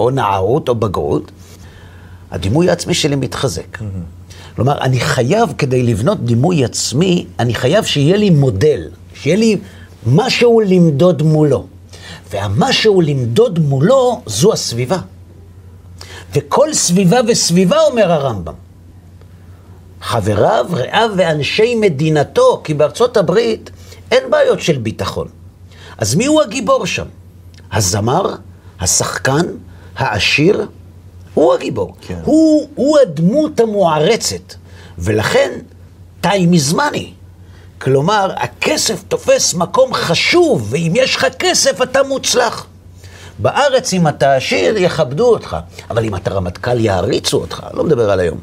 או 0.01 0.11
נערות 0.11 0.69
או 0.69 0.75
בגרות, 0.75 1.31
הדימוי 2.31 2.71
העצמי 2.71 2.95
שלי 2.95 3.17
מתחזק. 3.17 3.79
כלומר, 4.57 4.81
אני 4.81 5.01
חייב, 5.01 5.53
כדי 5.59 5.83
לבנות 5.83 6.25
דימוי 6.25 6.65
עצמי, 6.65 7.27
אני 7.39 7.55
חייב 7.55 7.85
שיהיה 7.85 8.17
לי 8.17 8.31
מודל, 8.31 8.89
שיהיה 9.15 9.37
לי 9.37 9.59
משהו 10.07 10.61
למדוד 10.61 11.23
מולו. 11.23 11.67
והמשהו 12.31 13.01
למדוד 13.01 13.59
מולו 13.59 14.23
זו 14.27 14.53
הסביבה. 14.53 14.99
וכל 16.35 16.75
סביבה 16.75 17.21
וסביבה, 17.29 17.81
אומר 17.81 18.13
הרמב"ם, 18.13 18.55
חבריו, 20.01 20.67
רעיו 20.71 21.11
ואנשי 21.17 21.75
מדינתו, 21.75 22.61
כי 22.65 22.75
בארצות 22.75 23.17
הברית 23.17 23.71
אין 24.11 24.31
בעיות 24.31 24.61
של 24.61 24.79
ביטחון. 24.79 25.29
אז 25.99 26.15
מי 26.15 26.27
הוא 26.27 26.43
הגיבור 26.43 26.87
שם? 26.87 27.07
הזמר, 27.73 28.35
השחקן, 28.81 29.47
העשיר, 29.97 30.67
הוא 31.35 31.55
הגיבור. 31.55 31.95
כן. 32.01 32.19
הוא, 32.25 32.69
הוא 32.75 32.99
הדמות 32.99 33.61
המוערצת, 33.61 34.55
ולכן 34.99 35.51
time 36.23 36.27
is 36.71 36.75
money. 36.75 37.07
כלומר, 37.79 38.31
הכסף 38.37 39.03
תופס 39.09 39.55
מקום 39.55 39.95
חשוב, 39.95 40.67
ואם 40.71 40.93
יש 40.97 41.17
לך 41.17 41.27
כסף 41.39 41.83
אתה 41.83 42.03
מוצלח. 42.03 42.67
בארץ, 43.39 43.93
אם 43.93 44.09
אתה 44.09 44.35
עשיר, 44.35 44.75
יכבדו 44.77 45.29
אותך, 45.29 45.57
אבל 45.91 46.05
אם 46.05 46.17
אתה 46.17 46.31
רמטכ"ל, 46.31 46.81
יעריצו 46.81 47.41
אותך. 47.41 47.67
לא 47.75 47.85
מדבר 47.85 48.11
על 48.11 48.21
היום. 48.21 48.39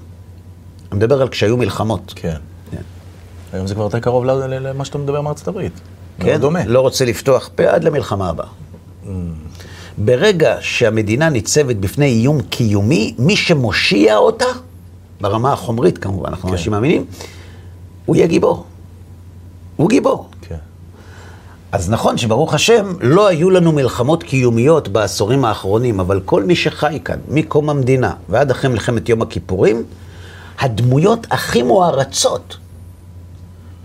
אני 0.92 0.98
מדבר 0.98 1.22
על 1.22 1.30
כשהיו 1.30 1.58
מלחמות. 1.58 2.14
כן. 2.16 2.38
כן. 2.72 2.82
היום 3.54 3.68
זה 3.68 3.74
כבר 3.74 3.84
יותר 3.84 4.00
קרוב 4.00 4.26
למה 4.26 4.86
שאתה 4.86 4.98
מדבר 4.98 5.22
מארצות 5.22 5.48
הברית. 5.48 5.74
כן? 6.20 6.38
דומה. 6.38 6.66
לא 6.66 6.80
רוצה 6.80 7.06
לפתוח 7.06 7.50
פה 7.56 7.64
עד 7.64 7.84
למלחמה 7.84 8.30
הבאה. 8.30 8.48
ברגע 10.00 10.56
שהמדינה 10.62 11.30
ניצבת 11.30 11.76
בפני 11.76 12.06
איום 12.06 12.42
קיומי, 12.42 13.16
מי 13.20 13.36
שמושיע 13.36 14.18
אותה, 14.18 14.46
ברמה 15.22 15.54
החומרית 15.54 15.98
כמובן, 15.98 16.30
אנחנו 16.30 16.50
כן. 16.50 16.54
אנשים 16.56 16.72
מאמינים, 16.72 17.06
הוא 18.06 18.16
יהיה 18.16 18.28
גיבור. 18.28 18.66
הוא 19.76 19.90
גיבור. 19.90 20.30
כן. 20.42 20.56
אז 21.72 21.90
נכון 21.90 22.18
שברוך 22.18 22.54
השם, 22.54 22.94
לא 23.02 23.28
היו 23.28 23.50
לנו 23.50 23.72
מלחמות 23.72 24.24
קיומיות 24.24 24.88
בעשורים 24.88 25.46
האחרונים, 25.46 26.00
אבל 26.00 26.20
כל 26.26 26.44
מי 26.44 26.56
שחי 26.56 27.00
כאן, 27.06 27.20
מקום 27.30 27.70
המדינה 27.70 28.14
ועד 28.30 28.52
אחרי 28.52 28.70
מלחמת 28.70 29.10
יום 29.10 29.22
הכיפורים, 29.22 29.84
הדמויות 30.60 31.28
הכי 31.32 31.64
מוערצות, 31.64 32.58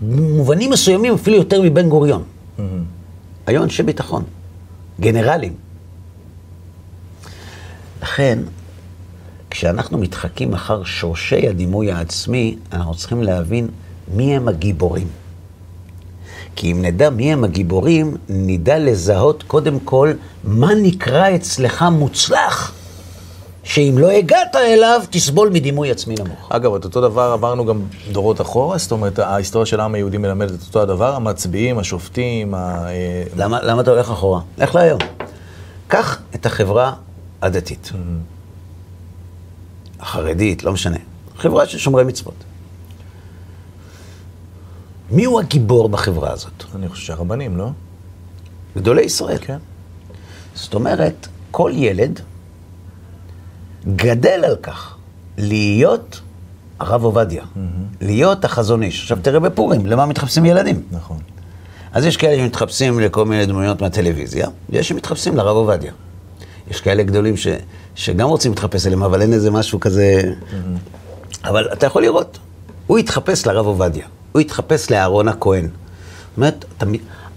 במובנים 0.01 0.71
מסוימים 0.71 1.13
אפילו 1.13 1.37
יותר 1.37 1.61
מבן 1.61 1.89
גוריון, 1.89 2.23
היו 3.47 3.63
אנשי 3.63 3.83
ביטחון, 3.83 4.23
גנרלים. 4.99 5.64
לכן, 8.05 8.39
כשאנחנו 9.49 9.97
מתחקים 9.97 10.53
אחר 10.53 10.83
שורשי 10.83 11.47
הדימוי 11.47 11.91
העצמי, 11.91 12.57
אנחנו 12.71 12.95
צריכים 12.95 13.23
להבין 13.23 13.67
מי 14.13 14.35
הם 14.35 14.47
הגיבורים. 14.47 15.07
כי 16.55 16.71
אם 16.71 16.81
נדע 16.81 17.09
מי 17.09 17.33
הם 17.33 17.43
הגיבורים, 17.43 18.17
נדע 18.29 18.79
לזהות 18.79 19.43
קודם 19.43 19.79
כל 19.79 20.13
מה 20.43 20.69
נקרא 20.81 21.35
אצלך 21.35 21.85
מוצלח, 21.91 22.73
שאם 23.63 23.95
לא 23.97 24.09
הגעת 24.09 24.55
אליו, 24.55 25.01
תסבול 25.09 25.49
מדימוי 25.49 25.91
עצמי 25.91 26.15
נמוך. 26.19 26.47
אגב, 26.49 26.75
את 26.75 26.85
אותו 26.85 27.01
דבר 27.01 27.31
עברנו 27.33 27.65
גם 27.65 27.81
דורות 28.11 28.41
אחורה, 28.41 28.77
זאת 28.77 28.91
אומרת, 28.91 29.19
ההיסטוריה 29.19 29.65
של 29.65 29.79
העם 29.79 29.95
היהודי 29.95 30.17
מלמדת 30.17 30.51
את 30.51 30.67
אותו 30.67 30.81
הדבר, 30.81 31.15
המצביעים, 31.15 31.79
השופטים, 31.79 32.53
ה... 32.53 32.87
אה, 32.89 33.23
למה, 33.37 33.61
למה 33.61 33.81
אתה 33.81 33.91
הולך 33.91 34.11
אחורה? 34.11 34.41
לך 34.57 34.75
להיום. 34.75 34.99
קח 35.87 36.19
את 36.35 36.45
החברה 36.45 36.93
הדתית. 37.41 37.91
החרדית, 39.99 40.63
לא 40.63 40.73
משנה. 40.73 40.97
חברה 41.37 41.65
של 41.65 41.77
שומרי 41.77 42.03
מצוות. 42.03 42.43
מי 45.11 45.25
הוא 45.25 45.39
הגיבור 45.39 45.89
בחברה 45.89 46.31
הזאת? 46.31 46.63
אני 46.75 46.89
חושב 46.89 47.05
שהרבנים, 47.05 47.57
לא? 47.57 47.69
גדולי 48.77 49.01
ישראל. 49.01 49.37
כן. 49.41 49.57
זאת 50.55 50.73
אומרת, 50.73 51.27
כל 51.51 51.71
ילד 51.73 52.19
גדל 53.95 54.41
על 54.45 54.55
כך 54.55 54.95
להיות 55.37 56.21
הרב 56.79 57.03
עובדיה, 57.03 57.43
להיות 58.01 58.45
החזון 58.45 58.83
איש. 58.83 59.01
עכשיו 59.01 59.17
תראה 59.21 59.39
בפורים, 59.39 59.85
למה 59.85 60.05
מתחפשים 60.05 60.45
ילדים? 60.45 60.83
נכון. 60.91 61.17
אז 61.91 62.05
יש 62.05 62.17
כאלה 62.17 62.43
שמתחפשים 62.43 62.99
לכל 62.99 63.25
מיני 63.25 63.45
דמויות 63.45 63.81
מהטלוויזיה, 63.81 64.47
ויש 64.69 64.89
שמתחפשים 64.89 65.37
לרב 65.37 65.55
עובדיה. 65.55 65.91
יש 66.71 66.81
כאלה 66.81 67.03
גדולים 67.03 67.37
ש, 67.37 67.47
שגם 67.95 68.27
רוצים 68.27 68.51
להתחפש 68.51 68.87
אליהם, 68.87 69.03
אבל 69.03 69.21
אין 69.21 69.33
איזה 69.33 69.51
משהו 69.51 69.79
כזה... 69.79 70.21
אבל 71.43 71.73
אתה 71.73 71.85
יכול 71.85 72.01
לראות, 72.01 72.39
הוא 72.87 72.97
התחפש 72.97 73.47
לרב 73.47 73.65
עובדיה, 73.65 74.07
הוא 74.31 74.39
התחפש 74.39 74.91
לאהרון 74.91 75.27
הכהן. 75.27 75.63
זאת 75.63 76.37
אומרת, 76.37 76.65
אתה, 76.77 76.85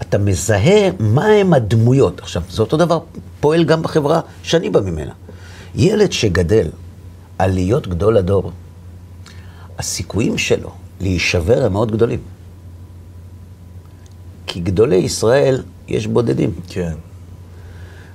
אתה 0.01 0.17
מזהה 0.17 0.89
מה 0.99 1.25
הם 1.25 1.53
הדמויות. 1.53 2.19
עכשיו, 2.19 2.41
זה 2.49 2.61
אותו 2.61 2.77
דבר 2.77 2.99
פועל 3.39 3.63
גם 3.63 3.81
בחברה 3.81 4.21
שאני 4.43 4.69
בא 4.69 4.79
ממנה. 4.79 5.11
ילד 5.75 6.11
שגדל 6.11 6.67
על 7.37 7.51
להיות 7.53 7.87
גדול 7.87 8.17
הדור, 8.17 8.51
הסיכויים 9.77 10.37
שלו 10.37 10.71
להישבר 11.01 11.65
הם 11.65 11.73
מאוד 11.73 11.91
גדולים. 11.91 12.19
כי 14.47 14.59
גדולי 14.59 14.95
ישראל 14.95 15.63
יש 15.87 16.07
בודדים. 16.07 16.51
כן. 16.67 16.93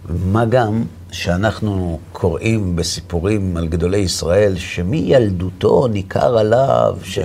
מה 0.08 0.44
גם 0.44 0.84
שאנחנו 1.14 1.98
קוראים 2.12 2.76
בסיפורים 2.76 3.56
על 3.56 3.68
גדולי 3.68 3.98
ישראל, 3.98 4.56
שמילדותו 4.56 5.86
ניכר 5.86 6.38
עליו, 6.38 6.96
ש... 7.02 7.18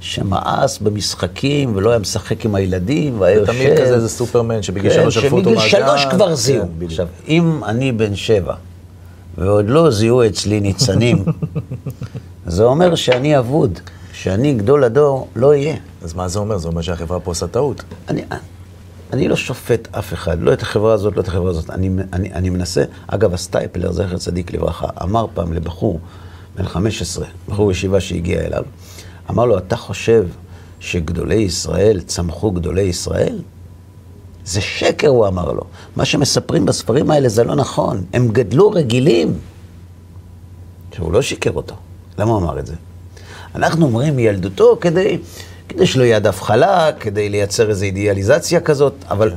שמאס 0.00 0.78
במשחקים 0.78 1.76
ולא 1.76 1.90
היה 1.90 1.98
משחק 1.98 2.44
עם 2.44 2.54
הילדים, 2.54 3.20
והיה 3.20 3.36
יושב... 3.36 3.52
תמיד 3.52 3.78
כזה 3.78 3.94
איזה 3.94 4.08
סופרמן 4.08 4.62
שבגיל 4.62 4.90
כן, 4.90 4.96
שלוש 4.96 5.14
שלפו 5.14 5.36
אותו 5.36 5.50
מהגן. 5.50 5.68
שלוש 5.68 6.06
כבר 6.10 6.28
כן, 6.28 6.34
זיהו. 6.34 6.66
בדיוק. 6.76 6.90
עכשיו, 6.90 7.06
אם 7.28 7.64
אני 7.64 7.92
בן 7.92 8.16
שבע, 8.16 8.54
ועוד 9.38 9.68
לא 9.68 9.90
זיהו 9.90 10.26
אצלי 10.26 10.60
ניצנים, 10.60 11.24
זה 12.46 12.64
אומר 12.64 12.94
שאני 12.94 13.38
אבוד, 13.38 13.78
שאני 14.12 14.54
גדול 14.54 14.84
הדור 14.84 15.28
לא 15.36 15.48
אהיה. 15.48 15.76
אז 16.02 16.14
מה 16.14 16.28
זה 16.28 16.38
אומר? 16.38 16.58
זה 16.58 16.68
אומר 16.68 16.82
שהחברה 16.82 17.20
פה 17.20 17.30
עושה 17.30 17.46
טעות. 17.46 17.82
אני, 18.08 18.22
אני 19.14 19.28
לא 19.28 19.36
שופט 19.36 19.88
אף 19.94 20.12
אחד, 20.12 20.40
לא 20.40 20.52
את 20.52 20.62
החברה 20.62 20.92
הזאת, 20.92 21.16
לא 21.16 21.20
את 21.20 21.28
החברה 21.28 21.50
הזאת. 21.50 21.70
אני, 21.70 21.90
אני, 22.12 22.32
אני 22.32 22.50
מנסה, 22.50 22.84
אגב, 23.06 23.34
הסטייפלר, 23.34 23.92
זכר 23.92 24.18
צדיק 24.18 24.52
לברכה, 24.52 24.86
אמר 25.02 25.26
פעם 25.34 25.52
לבחור 25.52 26.00
בן 26.56 26.64
15, 26.64 27.26
בחור 27.48 27.72
ישיבה 27.72 28.00
שהגיע 28.00 28.40
אליו, 28.40 28.64
אמר 29.30 29.44
לו, 29.44 29.58
אתה 29.58 29.76
חושב 29.76 30.26
שגדולי 30.80 31.34
ישראל 31.34 32.00
צמחו 32.00 32.50
גדולי 32.50 32.82
ישראל? 32.82 33.38
זה 34.44 34.60
שקר, 34.60 35.08
הוא 35.08 35.26
אמר 35.26 35.52
לו. 35.52 35.64
מה 35.96 36.04
שמספרים 36.04 36.66
בספרים 36.66 37.10
האלה 37.10 37.28
זה 37.28 37.44
לא 37.44 37.54
נכון. 37.54 38.04
הם 38.12 38.28
גדלו 38.28 38.70
רגילים. 38.70 39.38
עכשיו, 40.90 41.04
הוא 41.04 41.12
לא 41.12 41.22
שיקר 41.22 41.52
אותו. 41.52 41.74
למה 42.18 42.30
הוא 42.30 42.38
אמר 42.38 42.58
את 42.58 42.66
זה? 42.66 42.74
אנחנו 43.54 43.86
אומרים 43.86 44.16
מילדותו 44.16 44.78
כדי, 44.80 45.18
כדי 45.68 45.86
שלא 45.86 46.02
יהיה 46.04 46.18
דף 46.18 46.42
חלק, 46.42 46.94
כדי 47.00 47.28
לייצר 47.28 47.70
איזו 47.70 47.84
אידיאליזציה 47.84 48.60
כזאת, 48.60 48.94
אבל, 49.10 49.32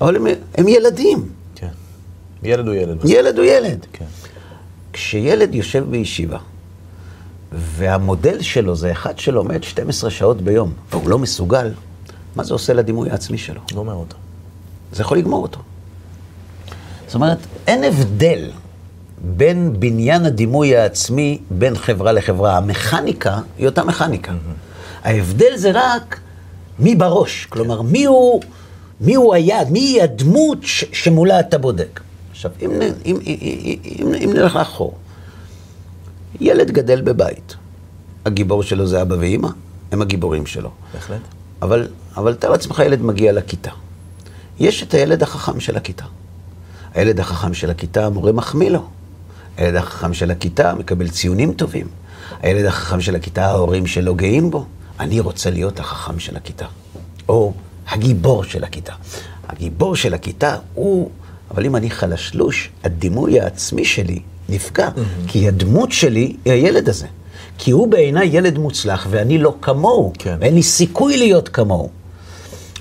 אבל 0.00 0.16
הם, 0.16 0.26
הם 0.54 0.68
ילדים. 0.68 1.28
כן. 1.54 1.68
ילד 2.42 2.66
הוא 2.66 2.74
ילד. 2.74 2.98
ילד 3.04 3.38
הוא 3.38 3.44
ילד. 3.44 3.86
כן. 3.92 4.04
כשילד 4.92 5.54
יושב 5.54 5.84
בישיבה, 5.90 6.38
והמודל 7.52 8.42
שלו 8.42 8.76
זה 8.76 8.92
אחד 8.92 9.18
שלומד 9.18 9.62
12 9.62 10.10
שעות 10.10 10.42
ביום, 10.42 10.72
והוא 10.90 11.10
לא 11.10 11.18
מסוגל, 11.18 11.72
מה 12.36 12.44
זה 12.44 12.54
עושה 12.54 12.72
לדימוי 12.72 13.10
העצמי 13.10 13.38
שלו? 13.38 13.60
גומר 13.74 13.94
אותו. 13.94 14.16
זה 14.92 15.02
יכול 15.02 15.18
לגמור 15.18 15.42
אותו. 15.42 15.60
זאת 17.06 17.14
אומרת, 17.14 17.38
אין 17.66 17.84
הבדל 17.84 18.50
בין 19.18 19.80
בניין 19.80 20.24
הדימוי 20.24 20.76
העצמי 20.76 21.38
בין 21.50 21.76
חברה 21.76 22.12
לחברה. 22.12 22.56
המכניקה 22.56 23.40
היא 23.58 23.66
אותה 23.66 23.84
מכניקה. 23.84 24.32
ההבדל 25.04 25.56
זה 25.56 25.70
רק 25.74 26.20
מי 26.78 26.94
בראש, 26.96 27.46
כלומר, 27.46 27.82
מי 27.82 28.04
הוא, 28.04 28.42
מי 29.00 29.14
הוא 29.14 29.34
היד, 29.34 29.70
מי 29.70 29.78
היא 29.80 30.02
הדמות 30.02 30.58
ש- 30.62 30.84
שמולה 30.92 31.40
אתה 31.40 31.58
בודק. 31.58 32.00
עכשיו, 32.30 32.50
אם, 32.62 32.70
אם, 32.82 32.86
אם, 33.06 33.16
אם, 34.00 34.14
אם 34.24 34.30
נלך 34.34 34.56
לאחור, 34.56 34.94
ילד 36.40 36.70
גדל 36.70 37.00
בבית, 37.00 37.56
הגיבור 38.26 38.62
שלו 38.62 38.86
זה 38.86 39.02
אבא 39.02 39.14
ואימא, 39.18 39.48
הם 39.92 40.02
הגיבורים 40.02 40.46
שלו. 40.46 40.70
בהחלט. 40.94 41.20
אבל, 41.62 41.88
אבל 42.16 42.34
תאר 42.34 42.50
לעצמך, 42.50 42.82
ילד 42.86 43.02
מגיע 43.02 43.32
לכיתה. 43.32 43.70
יש 44.60 44.82
את 44.82 44.94
הילד 44.94 45.22
החכם 45.22 45.60
של 45.60 45.76
הכיתה. 45.76 46.04
הילד 46.94 47.20
החכם 47.20 47.54
של 47.54 47.70
הכיתה, 47.70 48.06
המורה 48.06 48.32
מחמיא 48.32 48.70
לו. 48.70 48.86
הילד 49.56 49.76
החכם 49.76 50.14
של 50.14 50.30
הכיתה 50.30 50.74
מקבל 50.74 51.08
ציונים 51.08 51.52
טובים. 51.52 51.86
הילד 52.42 52.64
החכם 52.64 53.00
של 53.00 53.16
הכיתה, 53.16 53.46
ההורים 53.46 53.86
שלו 53.86 54.14
גאים 54.14 54.50
בו. 54.50 54.66
אני 55.00 55.20
רוצה 55.20 55.50
להיות 55.50 55.80
החכם 55.80 56.18
של 56.18 56.36
הכיתה. 56.36 56.66
או 57.28 57.52
הגיבור 57.88 58.44
של 58.44 58.64
הכיתה. 58.64 58.92
הגיבור 59.48 59.96
של 59.96 60.14
הכיתה 60.14 60.56
הוא... 60.74 61.10
אבל 61.50 61.66
אם 61.66 61.76
אני 61.76 61.90
חלשלוש, 61.90 62.70
הדימוי 62.84 63.40
העצמי 63.40 63.84
שלי 63.84 64.20
נפגע. 64.48 64.88
כי 65.26 65.48
הדמות 65.48 65.92
שלי 65.92 66.36
היא 66.44 66.52
הילד 66.52 66.88
הזה. 66.88 67.06
כי 67.58 67.70
הוא 67.70 67.88
בעיניי 67.88 68.28
ילד 68.32 68.58
מוצלח, 68.58 69.06
ואני 69.10 69.38
לא 69.38 69.54
כמוהו. 69.62 70.12
כן. 70.18 70.36
ואין 70.40 70.54
לי 70.54 70.62
סיכוי 70.62 71.16
להיות 71.16 71.48
כמוהו. 71.48 71.90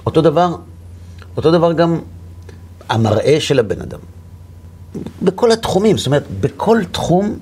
אותו 0.06 0.22
דבר, 0.22 0.56
אותו 1.38 1.52
דבר 1.52 1.74
גם 1.74 2.00
המראה 2.89 3.39
של 3.39 3.60
הבן 3.60 3.82
אדם. 3.82 4.00
בכל 5.22 5.52
התחומים, 5.52 5.98
זאת 5.98 6.08
אומרת, 6.08 6.24
בכל 6.39 6.82
תחום, 6.92 7.39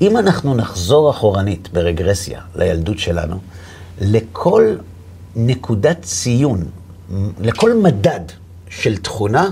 אם 0.00 0.16
אנחנו 0.16 0.54
נחזור 0.54 1.10
אחורנית 1.10 1.68
ברגרסיה 1.72 2.40
לילדות 2.56 2.98
שלנו, 2.98 3.38
לכל 4.00 4.76
נקודת 5.36 6.02
ציון, 6.02 6.64
לכל 7.40 7.74
מדד 7.74 8.20
של 8.68 8.96
תכונה, 8.96 9.50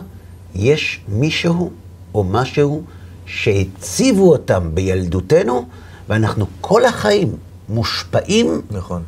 יש 0.54 1.00
מישהו 1.08 1.70
או 2.14 2.24
משהו 2.24 2.82
שהציבו 3.26 4.32
אותם 4.32 4.70
בילדותנו, 4.74 5.66
ואנחנו 6.08 6.46
כל 6.60 6.84
החיים 6.84 7.36
מושפעים 7.68 8.62
נכון. 8.70 9.02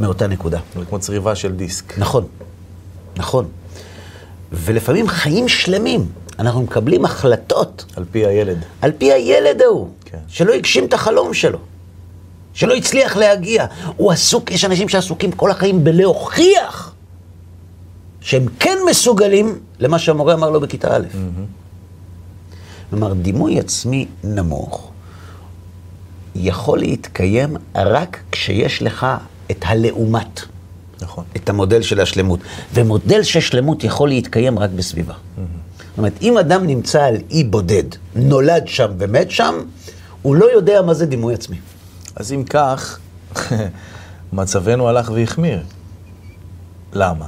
מאותה 0.00 0.26
נקודה. 0.26 0.60
זה 0.78 0.84
כמו 0.84 0.98
צריבה 0.98 1.34
של 1.34 1.52
דיסק. 1.52 1.98
נכון, 1.98 2.26
נכון. 3.16 3.48
ולפעמים 4.52 5.08
חיים 5.08 5.48
שלמים, 5.48 6.06
אנחנו 6.38 6.62
מקבלים 6.62 7.04
החלטות 7.04 7.84
על 7.96 8.04
פי 8.10 8.26
הילד. 8.26 8.58
על 8.82 8.92
פי 8.98 9.12
הילד 9.12 9.62
ההוא, 9.62 9.88
כן. 10.04 10.18
שלא 10.28 10.52
הגשים 10.52 10.84
את 10.84 10.92
החלום 10.94 11.34
שלו, 11.34 11.58
שלא 12.54 12.74
הצליח 12.74 13.16
להגיע. 13.16 13.66
הוא 13.96 14.12
עסוק, 14.12 14.50
יש 14.50 14.64
אנשים 14.64 14.88
שעסוקים 14.88 15.32
כל 15.32 15.50
החיים 15.50 15.84
בלהוכיח 15.84 16.94
שהם 18.20 18.46
כן 18.60 18.78
מסוגלים 18.90 19.58
למה 19.78 19.98
שהמורה 19.98 20.34
אמר 20.34 20.50
לו 20.50 20.60
בכיתה 20.60 20.96
א'. 20.96 21.06
כלומר, 22.90 23.12
דימוי 23.14 23.58
עצמי 23.58 24.06
נמוך 24.24 24.90
יכול 26.34 26.78
להתקיים 26.78 27.56
רק 27.74 28.20
כשיש 28.32 28.82
לך 28.82 29.06
את 29.50 29.64
הלעומת. 29.66 30.40
נכון. 31.00 31.24
את 31.36 31.48
המודל 31.48 31.82
של 31.82 32.00
השלמות. 32.00 32.40
ומודל 32.74 33.22
של 33.22 33.40
שלמות 33.40 33.84
יכול 33.84 34.08
להתקיים 34.08 34.58
רק 34.58 34.70
בסביבה. 34.70 35.14
זאת 35.78 35.98
אומרת, 35.98 36.12
אם 36.22 36.38
אדם 36.38 36.66
נמצא 36.66 37.02
על 37.04 37.16
אי 37.30 37.44
בודד, 37.44 37.84
נולד 38.14 38.68
שם 38.68 38.90
ומת 38.98 39.30
שם, 39.30 39.54
הוא 40.22 40.36
לא 40.36 40.52
יודע 40.52 40.82
מה 40.82 40.94
זה 40.94 41.06
דימוי 41.06 41.34
עצמי. 41.34 41.56
אז 42.18 42.32
אם 42.32 42.44
כך, 42.44 42.98
מצבנו 44.32 44.88
הלך 44.88 45.10
והחמיר. 45.14 45.62
למה? 46.92 47.26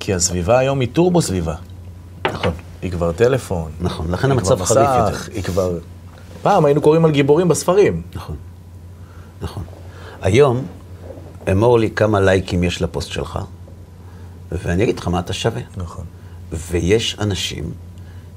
כי 0.00 0.14
הסביבה 0.14 0.58
היום 0.58 0.80
היא 0.80 0.88
טורבו 0.92 1.22
סביבה. 1.22 1.54
נכון. 2.32 2.52
היא 2.82 2.90
כבר 2.90 3.12
טלפון. 3.12 3.70
נכון, 3.80 4.10
לכן 4.10 4.30
המצב 4.30 4.64
חריף 4.64 4.88
יותר. 4.98 5.32
היא 5.34 5.42
כבר... 5.42 5.78
פעם 6.42 6.64
היינו 6.64 6.80
קוראים 6.80 7.04
על 7.04 7.10
גיבורים 7.10 7.48
בספרים. 7.48 8.02
נכון, 8.14 8.36
נכון. 9.42 9.62
היום, 10.22 10.66
אמור 11.52 11.78
לי 11.78 11.90
כמה 11.90 12.20
לייקים 12.20 12.64
יש 12.64 12.82
לפוסט 12.82 13.10
שלך, 13.10 13.38
ואני 14.52 14.84
אגיד 14.84 14.98
לך 14.98 15.08
מה 15.08 15.18
אתה 15.18 15.32
שווה. 15.32 15.62
נכון. 15.76 16.04
ויש 16.52 17.16
אנשים 17.20 17.70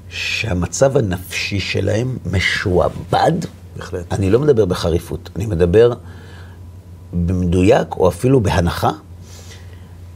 שהמצב 0.08 0.96
הנפשי 0.96 1.60
שלהם 1.60 2.18
משועבד. 2.32 3.32
בהחלט. 3.76 4.12
אני 4.12 4.30
לא 4.30 4.38
מדבר 4.38 4.64
בחריפות, 4.64 5.30
אני 5.36 5.46
מדבר 5.46 5.92
במדויק 7.12 7.96
או 7.96 8.08
אפילו 8.08 8.40
בהנחה. 8.40 8.90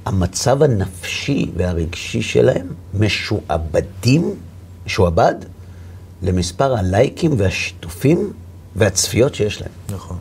המצב 0.07 0.62
הנפשי 0.62 1.51
והרגשי 1.57 2.23
שלהם 2.23 2.66
משועבדים, 2.95 4.35
משועבד, 4.87 5.35
למספר 6.23 6.77
הלייקים 6.77 7.35
והשיתופים 7.37 8.33
והצפיות 8.77 9.35
שיש 9.35 9.61
להם. 9.61 9.71
נכון. 9.90 10.19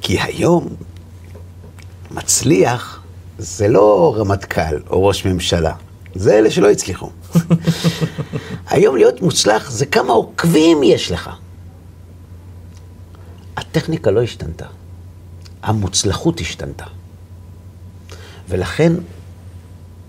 כי 0.00 0.20
היום 0.20 0.68
מצליח 2.10 3.02
זה 3.38 3.68
לא 3.68 4.14
רמטכ"ל 4.18 4.80
או 4.90 5.06
ראש 5.06 5.26
ממשלה, 5.26 5.72
זה 6.14 6.38
אלה 6.38 6.50
שלא 6.50 6.70
הצליחו. 6.70 7.10
היום 8.76 8.96
להיות 8.96 9.22
מוצלח 9.22 9.70
זה 9.70 9.86
כמה 9.86 10.12
עוקבים 10.12 10.82
יש 10.82 11.10
לך. 11.10 11.30
הטכניקה 13.56 14.10
לא 14.10 14.22
השתנתה, 14.22 14.66
המוצלחות 15.62 16.40
השתנתה. 16.40 16.84
ולכן 18.48 18.92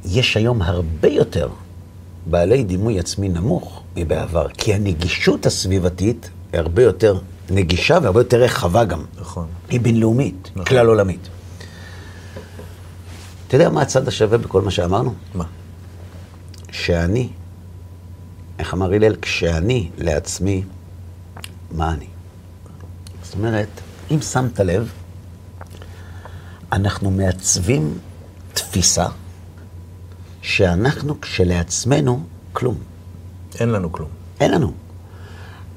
יש 0.06 0.38
היום 0.38 0.62
הרבה 0.62 1.08
יותר 1.08 1.50
בעלי 2.26 2.64
דימוי 2.64 3.00
עצמי 3.00 3.30
נמוך 3.30 3.84
מבעבר, 3.96 4.50
כי 4.50 4.74
הנגישות 4.74 5.46
הסביבתית 5.46 6.30
היא 6.54 6.60
הרבה 6.60 6.84
יותר 6.84 7.20
נגישה 7.50 7.98
והרבה 8.02 8.20
יותר 8.20 8.42
רחבה 8.42 8.86
גם. 8.86 9.06
נכון. 9.20 9.48
היא 9.70 9.82
בינלאומית, 9.82 10.50
נכון. 10.52 10.66
כלל 10.66 10.88
עולמית. 10.88 11.28
אתה 13.48 13.56
יודע 13.56 13.70
מה 13.70 13.82
הצד 13.82 14.08
השווה 14.08 14.38
בכל 14.38 14.62
מה 14.62 14.72
שאמרנו? 14.72 15.14
מה? 15.36 15.46
שאני, 16.72 17.30
איך 18.60 18.74
אמר 18.74 18.94
הלל? 18.94 19.16
כשאני 19.22 19.90
לעצמי, 19.98 20.64
מה 21.72 21.94
אני? 21.94 22.08
זאת 23.24 23.34
אומרת, 23.34 23.68
אם 24.12 24.22
שמת 24.22 24.60
לב, 24.60 24.92
אנחנו 26.72 27.12
מעצבים 27.12 27.98
תפיסה 28.54 29.06
שאנחנו 30.42 31.22
כשלעצמנו 31.22 32.24
כלום. 32.54 32.78
אין 33.60 33.70
לנו 33.70 33.92
כלום. 33.92 34.10
אין 34.40 34.52
לנו. 34.52 34.72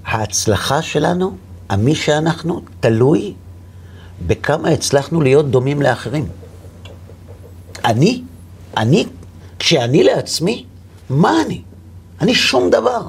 ההצלחה 0.04 0.82
שלנו, 0.82 1.36
המי 1.68 1.94
שאנחנו, 1.94 2.62
תלוי 2.80 3.34
בכמה 4.26 4.68
הצלחנו 4.68 5.20
להיות 5.20 5.50
דומים 5.50 5.82
לאחרים. 5.82 6.28
אני, 7.84 8.22
אני, 8.76 9.06
כשאני 9.58 10.04
לעצמי, 10.04 10.64
מה 11.10 11.42
אני? 11.46 11.62
אני 12.20 12.35
שום 12.35 12.70
דבר. 12.70 13.09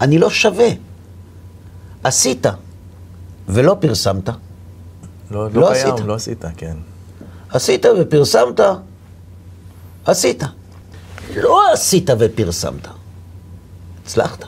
אני 0.00 0.18
לא 0.18 0.30
שווה. 0.30 0.68
עשית 2.04 2.46
ולא 3.48 3.76
פרסמת. 3.80 4.28
לא, 4.28 4.34
לא 5.30 5.50
לא 5.52 5.72
קיים, 5.72 5.94
עשית. 5.94 6.06
לא 6.06 6.14
עשית, 6.14 6.44
כן. 6.56 6.76
עשית 7.50 7.86
ופרסמת, 8.00 8.60
עשית. 10.04 10.42
לא 11.36 11.72
עשית 11.72 12.10
ופרסמת, 12.18 12.88
הצלחת. 14.04 14.44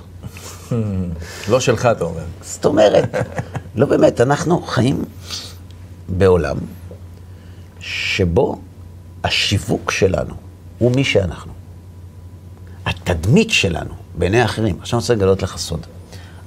לא 1.49 1.61
שלך, 1.61 1.87
אתה 1.87 2.05
אומר. 2.05 2.25
זאת 2.42 2.64
אומרת, 2.64 3.14
לא 3.75 3.87
באמת, 3.87 4.20
אנחנו 4.20 4.62
חיים 4.62 5.05
בעולם 6.09 6.57
שבו 7.81 8.61
השיווק 9.25 9.90
שלנו 9.90 10.35
הוא 10.79 10.92
מי 10.96 11.05
שאנחנו. 11.05 11.60
התדמית 12.87 13.51
שלנו 13.51 13.95
בעיני 14.19 14.40
האחרים. 14.40 14.77
עכשיו 14.81 14.99
אני 14.99 15.03
רוצה 15.03 15.14
לגלות 15.14 15.43
לך 15.43 15.57
סוד. 15.57 15.87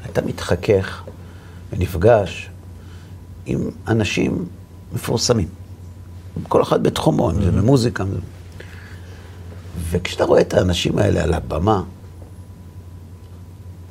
אתה 0.06 0.22
מתחכך 0.22 1.04
ונפגש 1.74 2.50
עם 3.46 3.60
אנשים 3.88 4.46
מפורסמים. 4.93 5.48
כל 6.48 6.62
אחד 6.63 6.84
בתחומו, 6.84 7.32
אם 7.32 7.41
זה 7.43 7.52
במוזיקה. 7.52 8.04
אם 8.04 8.10
זה- 8.12 8.17
וכשאתה 9.89 10.24
רואה 10.24 10.41
את 10.41 10.54
האנשים 10.54 10.98
האלה 10.98 11.24
על 11.24 11.34
הבמה, 11.34 11.84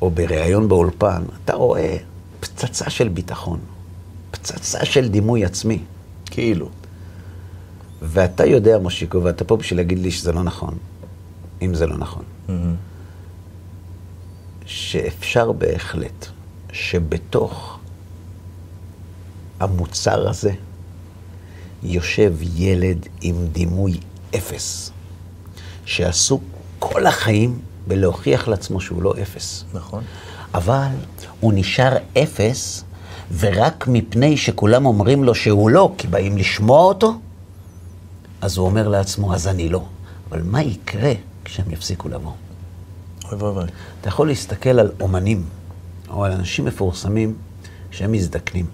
או 0.03 0.11
בריאיון 0.11 0.69
באולפן, 0.69 1.23
אתה 1.45 1.55
רואה 1.55 1.97
פצצה 2.41 2.91
של 2.91 3.09
ביטחון, 3.09 3.59
פצצה 4.31 4.85
של 4.85 5.09
דימוי 5.09 5.45
עצמי. 5.45 5.79
כאילו. 6.27 6.69
ואתה 8.03 8.47
יודע, 8.47 8.79
מושיקו, 8.79 9.25
ואתה 9.25 9.45
פה 9.45 9.57
בשביל 9.57 9.79
להגיד 9.79 9.99
לי 9.99 10.11
שזה 10.11 10.33
לא 10.33 10.43
נכון, 10.43 10.79
אם 11.63 11.75
זה 11.75 11.87
לא 11.87 11.97
נכון, 11.97 12.25
שאפשר 14.67 15.53
בהחלט 15.53 16.27
שבתוך 16.73 17.79
המוצר 19.61 20.29
הזה 20.29 20.53
יושב 21.83 22.35
ילד 22.55 23.07
עם 23.21 23.47
דימוי 23.53 24.01
אפס, 24.37 24.91
שעסוק 25.85 26.43
כל 26.79 27.07
החיים 27.07 27.59
בלהוכיח 27.87 28.49
לעצמו 28.49 28.81
שהוא 28.81 29.03
לא 29.03 29.15
אפס. 29.23 29.65
נכון. 29.75 30.05
אבל 30.55 30.89
הוא 31.41 31.53
נשאר 31.57 31.97
אפס, 32.23 32.85
ורק 33.39 33.89
מפני 33.89 34.37
שכולם 34.37 34.87
אומרים 34.87 35.25
לו 35.25 35.35
שהוא 35.35 35.71
לא, 35.71 35.95
כי 35.99 36.07
באים 36.07 36.39
לשמוע 36.39 36.81
אותו, 36.81 37.15
אז 38.41 38.57
הוא 38.57 38.67
אומר 38.67 38.89
לעצמו, 38.89 39.35
אז 39.35 39.49
אני 39.49 39.69
לא. 39.69 39.85
אבל 40.31 40.43
מה 40.43 40.63
יקרה 40.63 41.13
כשהם 41.53 41.71
יפסיקו 41.71 42.09
לבוא? 42.09 42.33
אוי 43.25 43.39
ואבוי. 43.39 43.65
אתה 44.01 44.09
יכול 44.09 44.27
להסתכל 44.27 44.79
על 44.79 44.91
אומנים, 45.01 45.45
או 46.11 46.25
על 46.25 46.33
אנשים 46.33 46.65
מפורסמים, 46.65 47.35
שהם 47.91 48.13
מזדקנים. 48.13 48.67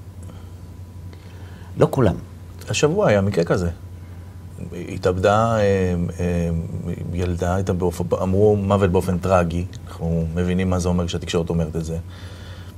לא 1.77 1.89
כולם. 1.91 2.15
השבוע 2.69 3.09
היה 3.09 3.21
מקרה 3.21 3.45
כזה. 3.45 3.71
התאבדה 4.73 5.57
אה, 5.57 5.61
אה, 6.21 6.51
ילדה, 7.13 7.57
אמרו 8.23 8.57
מוות 8.57 8.91
באופן 8.91 9.19
טרגי, 9.19 9.65
אנחנו 9.89 10.27
מבינים 10.35 10.71
מה 10.71 10.79
זה 10.79 10.89
אומר 10.89 11.07
כשהתקשורת 11.07 11.51
אומרת 11.51 11.77
את 11.77 11.85
זה, 11.85 11.99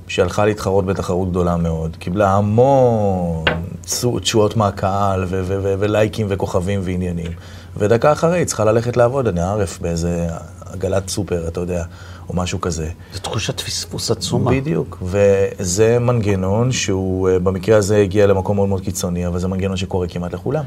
שהלכה 0.07 0.45
להתחרות 0.45 0.85
בתחרות 0.85 1.29
גדולה 1.29 1.57
מאוד, 1.57 1.95
קיבלה 1.95 2.33
המון 2.33 3.45
תשואות 4.21 4.57
מהקהל 4.57 5.25
ולייקים 5.29 6.27
וכוכבים 6.29 6.79
ועניינים, 6.83 7.31
ודקה 7.77 8.11
אחרי 8.11 8.37
היא 8.37 8.45
צריכה 8.45 8.65
ללכת 8.65 8.97
לעבוד, 8.97 9.27
אני 9.27 9.41
ערף 9.41 9.79
באיזה 9.79 10.27
עגלת 10.65 11.09
סופר, 11.09 11.47
אתה 11.47 11.59
יודע, 11.59 11.83
או 12.29 12.35
משהו 12.35 12.61
כזה. 12.61 12.89
זו 13.13 13.19
תחושת 13.19 13.59
פספוס 13.59 14.11
עצומה. 14.11 14.51
בדיוק, 14.51 14.97
וזה 15.01 15.99
מנגנון 15.99 16.71
שהוא 16.71 17.29
אה, 17.29 17.39
במקרה 17.39 17.77
הזה 17.77 17.97
הגיע 17.97 18.27
למקום 18.27 18.55
מאוד 18.55 18.69
מאוד 18.69 18.81
קיצוני, 18.81 19.27
אבל 19.27 19.39
זה 19.39 19.47
מנגנון 19.47 19.77
שקורה 19.77 20.07
כמעט 20.07 20.33
לכולם. 20.33 20.63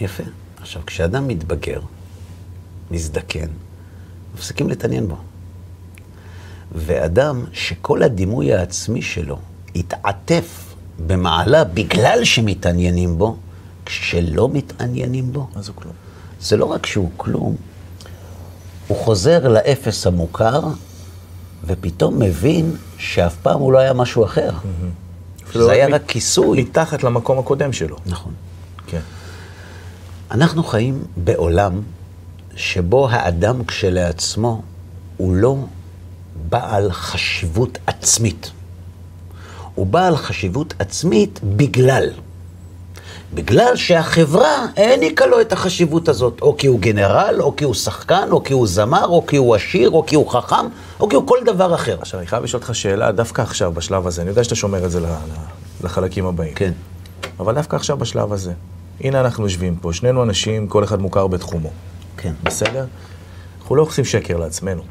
יפה. 0.00 0.22
עכשיו, 0.60 0.82
כשאדם 0.86 1.28
מתבגר, 1.28 1.80
מזדקן, 2.90 3.48
מפסיקים 4.34 4.68
להתעניין 4.68 5.08
בו. 5.08 5.16
ואדם 6.72 7.44
שכל 7.52 8.02
הדימוי 8.02 8.54
העצמי 8.54 9.02
שלו 9.02 9.38
התעטף 9.74 10.74
במעלה 11.06 11.64
בגלל 11.64 12.24
שמתעניינים 12.24 13.18
בו, 13.18 13.36
כשלא 13.86 14.48
מתעניינים 14.52 15.32
בו, 15.32 15.48
מה 15.56 15.62
זה 15.62 15.72
כלום? 15.74 16.05
זה 16.46 16.56
לא 16.56 16.64
רק 16.64 16.86
שהוא 16.86 17.10
כלום, 17.16 17.56
הוא 18.88 18.98
חוזר 18.98 19.48
לאפס 19.48 20.06
המוכר, 20.06 20.60
ופתאום 21.64 22.18
מבין 22.18 22.76
שאף 22.98 23.36
פעם 23.42 23.60
הוא 23.60 23.72
לא 23.72 23.78
היה 23.78 23.92
משהו 23.92 24.24
אחר. 24.24 24.50
שזה 25.52 25.72
היה 25.72 25.88
מ- 25.88 25.94
רק 25.94 26.02
כיסוי. 26.08 26.62
מתחת 26.62 27.02
למקום 27.02 27.38
הקודם 27.38 27.72
שלו. 27.72 27.96
נכון. 28.06 28.32
כן. 28.86 29.00
אנחנו 30.30 30.64
חיים 30.64 31.04
בעולם 31.16 31.80
שבו 32.56 33.08
האדם 33.10 33.64
כשלעצמו 33.64 34.62
הוא 35.16 35.34
לא 35.36 35.56
בעל 36.48 36.92
חשיבות 36.92 37.78
עצמית. 37.86 38.50
הוא 39.74 39.86
בעל 39.86 40.16
חשיבות 40.16 40.74
עצמית 40.78 41.40
בגלל. 41.56 42.10
בגלל 43.34 43.76
שהחברה 43.76 44.66
העניקה 44.76 45.26
לו 45.26 45.40
את 45.40 45.52
החשיבות 45.52 46.08
הזאת, 46.08 46.38
או 46.42 46.56
כי 46.56 46.66
הוא 46.66 46.80
גנרל, 46.80 47.36
או 47.40 47.56
כי 47.56 47.64
הוא 47.64 47.74
שחקן, 47.74 48.28
או 48.30 48.44
כי 48.44 48.52
הוא 48.52 48.66
זמר, 48.66 49.06
או 49.06 49.26
כי 49.26 49.36
הוא 49.36 49.54
עשיר, 49.54 49.90
או 49.90 50.06
כי 50.06 50.14
הוא 50.14 50.30
חכם, 50.30 50.66
או 51.00 51.08
כי 51.08 51.16
הוא 51.16 51.26
כל 51.26 51.38
דבר 51.46 51.74
אחר. 51.74 51.96
עכשיו, 52.00 52.20
אני 52.20 52.26
חייב 52.26 52.44
לשאול 52.44 52.62
אותך 52.62 52.74
שאלה, 52.74 53.12
דווקא 53.12 53.42
עכשיו, 53.42 53.72
בשלב 53.72 54.06
הזה, 54.06 54.22
אני 54.22 54.30
יודע 54.30 54.44
שאתה 54.44 54.54
שומר 54.54 54.84
את 54.84 54.90
זה 54.90 55.00
לחלקים 55.84 56.26
הבאים. 56.26 56.54
כן. 56.54 56.72
אבל 57.40 57.54
דווקא 57.54 57.76
עכשיו, 57.76 57.96
בשלב 57.96 58.32
הזה. 58.32 58.52
הנה 59.00 59.20
אנחנו 59.20 59.44
יושבים 59.44 59.76
פה, 59.76 59.92
שנינו 59.92 60.22
אנשים, 60.22 60.66
כל 60.66 60.84
אחד 60.84 61.00
מוכר 61.00 61.26
בתחומו. 61.26 61.70
כן. 62.16 62.32
בסדר? 62.42 62.84
אנחנו 63.60 63.76
לא 63.76 63.82
עושים 63.82 64.04
שקר 64.04 64.36
לעצמנו. 64.36 64.82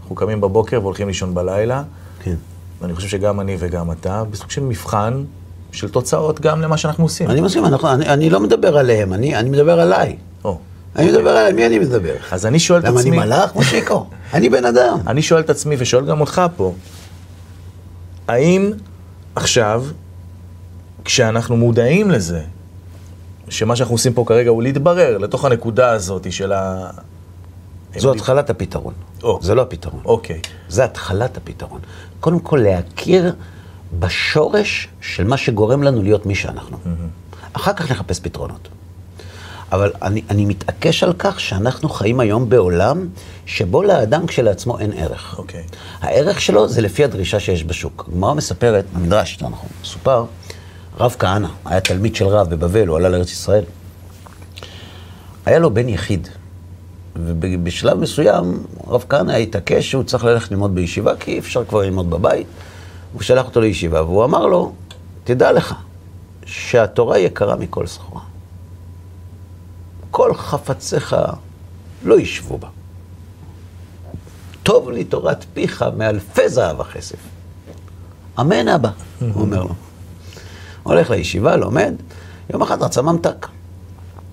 אנחנו 0.00 0.14
קמים 0.14 0.40
בבוקר 0.40 0.80
והולכים 0.80 1.08
לישון 1.08 1.34
בלילה, 1.34 1.82
כן. 2.22 2.34
ואני 2.80 2.94
חושב 2.94 3.08
שגם 3.08 3.40
אני 3.40 3.56
וגם 3.58 3.92
אתה, 3.92 4.24
בסוג 4.24 4.50
של 4.50 4.62
מבחן 4.62 5.24
של 5.72 5.88
תוצאות 5.88 6.40
גם 6.40 6.60
למה 6.60 6.76
שאנחנו 6.76 7.04
עושים. 7.04 7.30
אני 7.30 7.40
מסכים, 7.40 7.64
אנחנו- 7.64 7.92
אני, 7.92 8.06
אני 8.06 8.30
לא 8.30 8.40
מדבר 8.40 8.76
עליהם, 8.78 9.12
אני, 9.12 9.36
אני 9.36 9.50
מדבר 9.50 9.80
עליי. 9.80 10.16
או. 10.44 10.58
אני 10.96 11.10
מדבר 11.10 11.30
עליי, 11.30 11.52
מי 11.52 11.66
אני 11.66 11.78
מדבר? 11.78 12.14
אז 12.30 12.46
אני 12.46 12.58
שואל 12.58 12.78
את 12.80 12.84
למה 12.84 13.00
אני 13.00 13.10
עצמי... 13.10 13.16
מלאך, 13.18 13.54
מושיקו? 13.54 14.06
אני 14.34 14.48
בן 14.48 14.64
אדם. 14.64 14.98
אני 15.06 15.22
שואל 15.22 15.40
את 15.40 15.50
עצמי 15.50 15.76
ושואל 15.78 16.06
גם 16.06 16.20
אותך 16.20 16.42
פה, 16.56 16.74
האם 18.28 18.72
עכשיו, 19.34 19.84
כשאנחנו 21.04 21.56
מודעים 21.56 22.10
לזה, 22.10 22.40
שמה 23.48 23.76
שאנחנו 23.76 23.94
עושים 23.94 24.12
פה 24.12 24.24
כרגע 24.26 24.50
הוא 24.50 24.62
להתברר 24.62 25.18
לתוך 25.18 25.44
הנקודה 25.44 25.90
הזאת 25.90 26.32
של 26.32 26.52
ה... 26.52 26.90
זו 27.96 28.12
התחלת 28.12 28.50
הפתרון. 28.50 28.94
או. 29.22 29.38
זה 29.42 29.54
לא 29.54 29.62
הפתרון. 29.62 30.00
אוקיי. 30.04 30.40
זה 30.68 30.84
התחלת 30.84 31.36
הפתרון. 31.36 31.80
קודם 32.20 32.38
כל 32.40 32.56
להכיר 32.62 33.34
בשורש 33.98 34.88
של 35.00 35.24
מה 35.24 35.36
שגורם 35.36 35.82
לנו 35.82 36.02
להיות 36.02 36.26
מי 36.26 36.34
שאנחנו. 36.34 36.78
אחר 37.52 37.72
כך 37.72 37.90
נחפש 37.90 38.20
פתרונות. 38.20 38.68
אבל 39.72 39.92
אני, 40.02 40.22
אני 40.30 40.44
מתעקש 40.44 41.02
על 41.02 41.12
כך 41.18 41.40
שאנחנו 41.40 41.88
חיים 41.88 42.20
היום 42.20 42.48
בעולם 42.48 43.08
שבו 43.46 43.82
לאדם 43.82 44.26
כשלעצמו 44.26 44.78
אין 44.78 44.92
ערך. 44.92 45.38
אוקיי. 45.38 45.64
הערך 46.00 46.40
שלו 46.40 46.68
זה 46.68 46.80
לפי 46.80 47.04
הדרישה 47.04 47.40
שיש 47.40 47.64
בשוק. 47.64 48.04
הגמרא 48.08 48.34
מספרת, 48.34 48.84
במדרש, 48.94 49.32
יותר 49.32 49.48
נכון, 49.48 49.68
מסופר, 49.82 50.24
רב 50.98 51.16
כהנא, 51.18 51.48
היה 51.64 51.80
תלמיד 51.80 52.16
של 52.16 52.24
רב 52.26 52.50
בבבל, 52.50 52.88
הוא 52.88 52.96
עלה 52.96 53.08
לארץ 53.08 53.32
ישראל. 53.32 53.64
היה 55.46 55.58
לו 55.58 55.74
בן 55.74 55.88
יחיד, 55.88 56.28
ובשלב 57.16 57.98
מסוים 57.98 58.62
רב 58.86 59.04
כהנא 59.08 59.32
התעקש 59.32 59.90
שהוא 59.90 60.02
צריך 60.02 60.24
ללכת 60.24 60.50
ללמוד 60.50 60.74
בישיבה, 60.74 61.16
כי 61.16 61.32
אי 61.32 61.38
אפשר 61.38 61.64
כבר 61.64 61.80
ללמוד 61.80 62.10
בבית. 62.10 62.46
הוא 63.12 63.22
שלח 63.22 63.46
אותו 63.46 63.60
לישיבה, 63.60 64.02
והוא 64.02 64.24
אמר 64.24 64.46
לו, 64.46 64.72
תדע 65.24 65.52
לך 65.52 65.74
שהתורה 66.46 67.18
יקרה 67.18 67.56
מכל 67.56 67.86
סחורה. 67.86 68.20
כל 70.10 70.34
חפציך 70.34 71.16
לא 72.04 72.20
ישבו 72.20 72.58
בה. 72.58 72.68
טוב 74.62 74.90
לי 74.90 75.04
תורת 75.04 75.44
פיך 75.54 75.84
מאלפי 75.96 76.48
זהב 76.48 76.80
וכסף. 76.80 77.18
אמן 78.40 78.68
אבא, 78.68 78.90
הוא 79.20 79.42
אומר 79.42 79.62
לו. 79.62 79.74
הולך 80.82 81.10
לישיבה, 81.10 81.56
לומד, 81.56 81.94
יום 82.52 82.62
אחד 82.62 82.82
רצה 82.82 83.02
ממתק. 83.02 83.46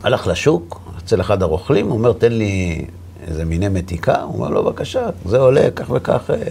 הלך 0.03 0.27
לשוק, 0.27 0.81
אצל 0.97 1.21
אחד 1.21 1.41
הרוכלים, 1.41 1.87
הוא 1.87 1.97
אומר, 1.97 2.13
תן 2.13 2.31
לי 2.31 2.85
איזה 3.27 3.45
מיני 3.45 3.67
מתיקה? 3.67 4.21
הוא 4.21 4.33
אומר 4.33 4.49
לו, 4.49 4.63
בבקשה, 4.63 5.09
זה 5.25 5.37
עולה 5.37 5.71
כך 5.75 5.89
וכך 5.89 6.29
אה, 6.29 6.47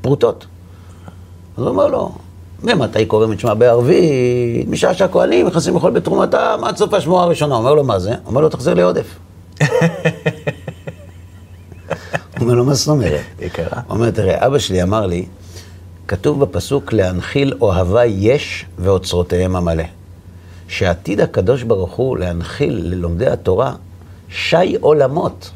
פרוטות. 0.00 0.46
אז 1.56 1.62
הוא 1.62 1.68
אומר 1.68 1.86
לו, 1.86 2.12
ממתי 2.62 3.06
קוראים 3.06 3.32
את 3.32 3.40
שמע 3.40 3.54
בערבית, 3.54 4.68
משעה 4.68 4.94
שהכהנים 4.94 5.46
נכנסים 5.46 5.76
לכל 5.76 5.90
בתרומתם 5.90 6.60
עד 6.64 6.76
סוף 6.76 6.94
השמועה 6.94 7.24
הראשונה. 7.24 7.54
אומר 7.54 7.74
לו, 7.74 7.84
מה 7.84 7.98
זה? 7.98 8.14
אומר 8.26 8.40
לו, 8.40 8.48
תחזיר 8.48 8.74
לי 8.74 8.82
עודף. 8.82 9.18
אומר 12.40 12.54
לו, 12.54 12.64
מה 12.64 12.74
זאת 12.74 12.88
אומרת? 12.88 13.20
יקרה. 13.40 13.80
אומר, 13.90 14.10
תראה, 14.10 14.46
אבא 14.46 14.58
שלי 14.58 14.82
אמר 14.82 15.06
לי, 15.06 15.26
כתוב 16.08 16.40
בפסוק 16.40 16.92
להנחיל 16.92 17.54
אוהבי 17.60 18.06
יש 18.06 18.64
ואוצרותיהם 18.78 19.56
המלא. 19.56 19.84
שעתיד 20.68 21.20
הקדוש 21.20 21.62
ברוך 21.62 21.92
הוא 21.92 22.18
להנחיל 22.18 22.80
ללומדי 22.82 23.26
התורה 23.26 23.74
שי 24.28 24.76
עולמות. 24.80 25.50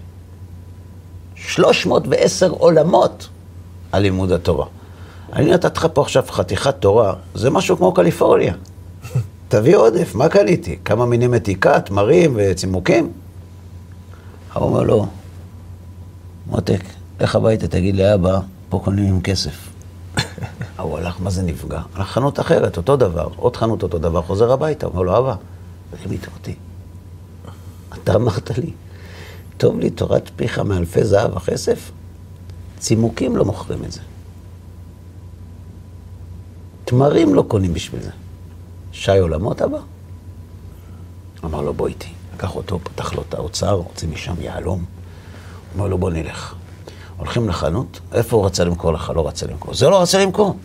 310 1.34 2.50
עולמות 2.50 3.28
על 3.92 4.02
לימוד 4.02 4.32
התורה. 4.32 4.66
אני 5.36 5.50
נתתי 5.50 5.78
לך 5.78 5.86
פה 5.94 6.02
עכשיו 6.02 6.24
חתיכת 6.30 6.74
תורה, 6.80 7.14
זה 7.34 7.50
משהו 7.50 7.76
כמו 7.76 7.94
קליפורניה. 7.94 8.54
תביא 9.48 9.76
עודף, 9.76 10.14
מה 10.14 10.28
קניתי? 10.28 10.78
כמה 10.84 11.06
מיני 11.06 11.26
מתיקה, 11.26 11.80
תמרים 11.80 12.32
וצימוקים? 12.36 13.12
הוא 14.54 14.64
אומר 14.64 14.82
לו, 14.82 15.06
מותק, 16.46 16.84
לך 17.20 17.36
הביתה, 17.36 17.68
תגיד 17.68 17.96
לאבא, 17.96 18.38
פה 18.68 18.80
קונים 18.84 19.14
עם 19.14 19.20
כסף. 19.20 19.68
הוא 20.78 20.98
הלך, 20.98 21.16
מה 21.20 21.30
זה 21.30 21.42
נפגע? 21.42 21.80
הלך 21.94 22.08
חנות 22.08 22.40
אחרת, 22.40 22.76
אותו 22.76 22.96
דבר, 22.96 23.28
עוד 23.36 23.56
חנות 23.56 23.82
אותו 23.82 23.98
דבר, 23.98 24.22
חוזר 24.22 24.52
הביתה, 24.52 24.86
אומר 24.86 25.02
לו, 25.02 25.18
אבא, 25.18 25.34
רימית 26.02 26.26
אותי. 26.34 26.54
אתה 27.94 28.14
אמרת 28.14 28.58
לי, 28.58 28.70
טוב 29.56 29.80
לי 29.80 29.90
תורת 29.90 30.30
פיך 30.36 30.58
מאלפי 30.58 31.04
זהב 31.04 31.36
וכסף, 31.36 31.90
צימוקים 32.78 33.36
לא 33.36 33.44
מוכרים 33.44 33.84
את 33.84 33.92
זה. 33.92 34.00
תמרים 36.86 37.34
לא 37.34 37.44
קונים 37.48 37.74
בשביל 37.74 38.02
זה. 38.02 38.10
שי 38.92 39.18
עולמות, 39.18 39.62
אבא? 39.62 39.78
אמר 41.44 41.60
לו, 41.60 41.74
בוא 41.74 41.88
איתי. 41.88 42.08
לקח 42.34 42.56
אותו, 42.56 42.78
פתח 42.82 43.14
לו 43.14 43.22
את 43.28 43.34
האוצר, 43.34 43.70
הוציא 43.70 44.08
משם 44.08 44.34
יהלום. 44.40 44.84
אמר 45.76 45.86
לו, 45.86 45.98
בוא 45.98 46.10
נלך. 46.10 46.54
הולכים 47.16 47.48
לחנות, 47.48 48.00
איפה 48.12 48.36
הוא 48.36 48.46
רצה 48.46 48.64
למכור 48.64 48.92
לך? 48.92 49.12
לא 49.14 49.28
רצה 49.28 49.46
למכור. 49.46 49.74
זה 49.74 49.88
לא 49.88 50.02
רצה 50.02 50.18
למכור. 50.18 50.56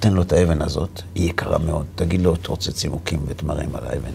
תן 0.00 0.12
לו 0.12 0.22
את 0.22 0.32
האבן 0.32 0.62
הזאת, 0.62 1.02
היא 1.14 1.30
יקרה 1.30 1.58
מאוד. 1.58 1.86
תגיד 1.94 2.22
לו, 2.22 2.34
אתה 2.34 2.48
רוצה 2.48 2.72
צימוקים 2.72 3.20
ותמרים 3.26 3.76
על 3.76 3.86
האבן. 3.86 4.12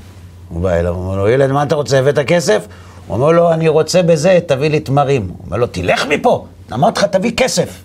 הוא 0.50 0.62
בא 0.62 0.74
אליו, 0.74 0.96
אומר 0.96 1.18
לו, 1.18 1.30
ילד, 1.30 1.52
מה 1.52 1.64
אתה 1.64 1.76
רוצה? 1.76 2.00
הבאת 2.00 2.20
כסף? 2.20 2.68
הוא 3.08 3.18
אומר 3.18 3.32
לו, 3.32 3.54
אני 3.54 3.68
רוצה 3.68 4.04
בזה, 4.04 4.40
תביא 4.48 4.70
לי 4.70 4.80
תמרים. 4.80 5.28
הוא 5.28 5.38
אומר 5.46 5.58
לו, 5.58 5.68
תלך 5.68 6.06
מפה, 6.10 6.46
אמרתי 6.74 7.00
לך, 7.00 7.06
תביא 7.06 7.32
כסף. 7.38 7.83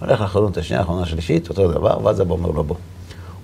הולך 0.00 0.20
לחנות 0.20 0.56
השנייה, 0.56 0.80
האחרונה 0.80 1.02
השלישית, 1.02 1.48
אותו 1.48 1.72
דבר, 1.72 2.04
ואז 2.04 2.20
אבא 2.20 2.32
אומר 2.32 2.50
לו, 2.50 2.64
בוא. 2.64 2.76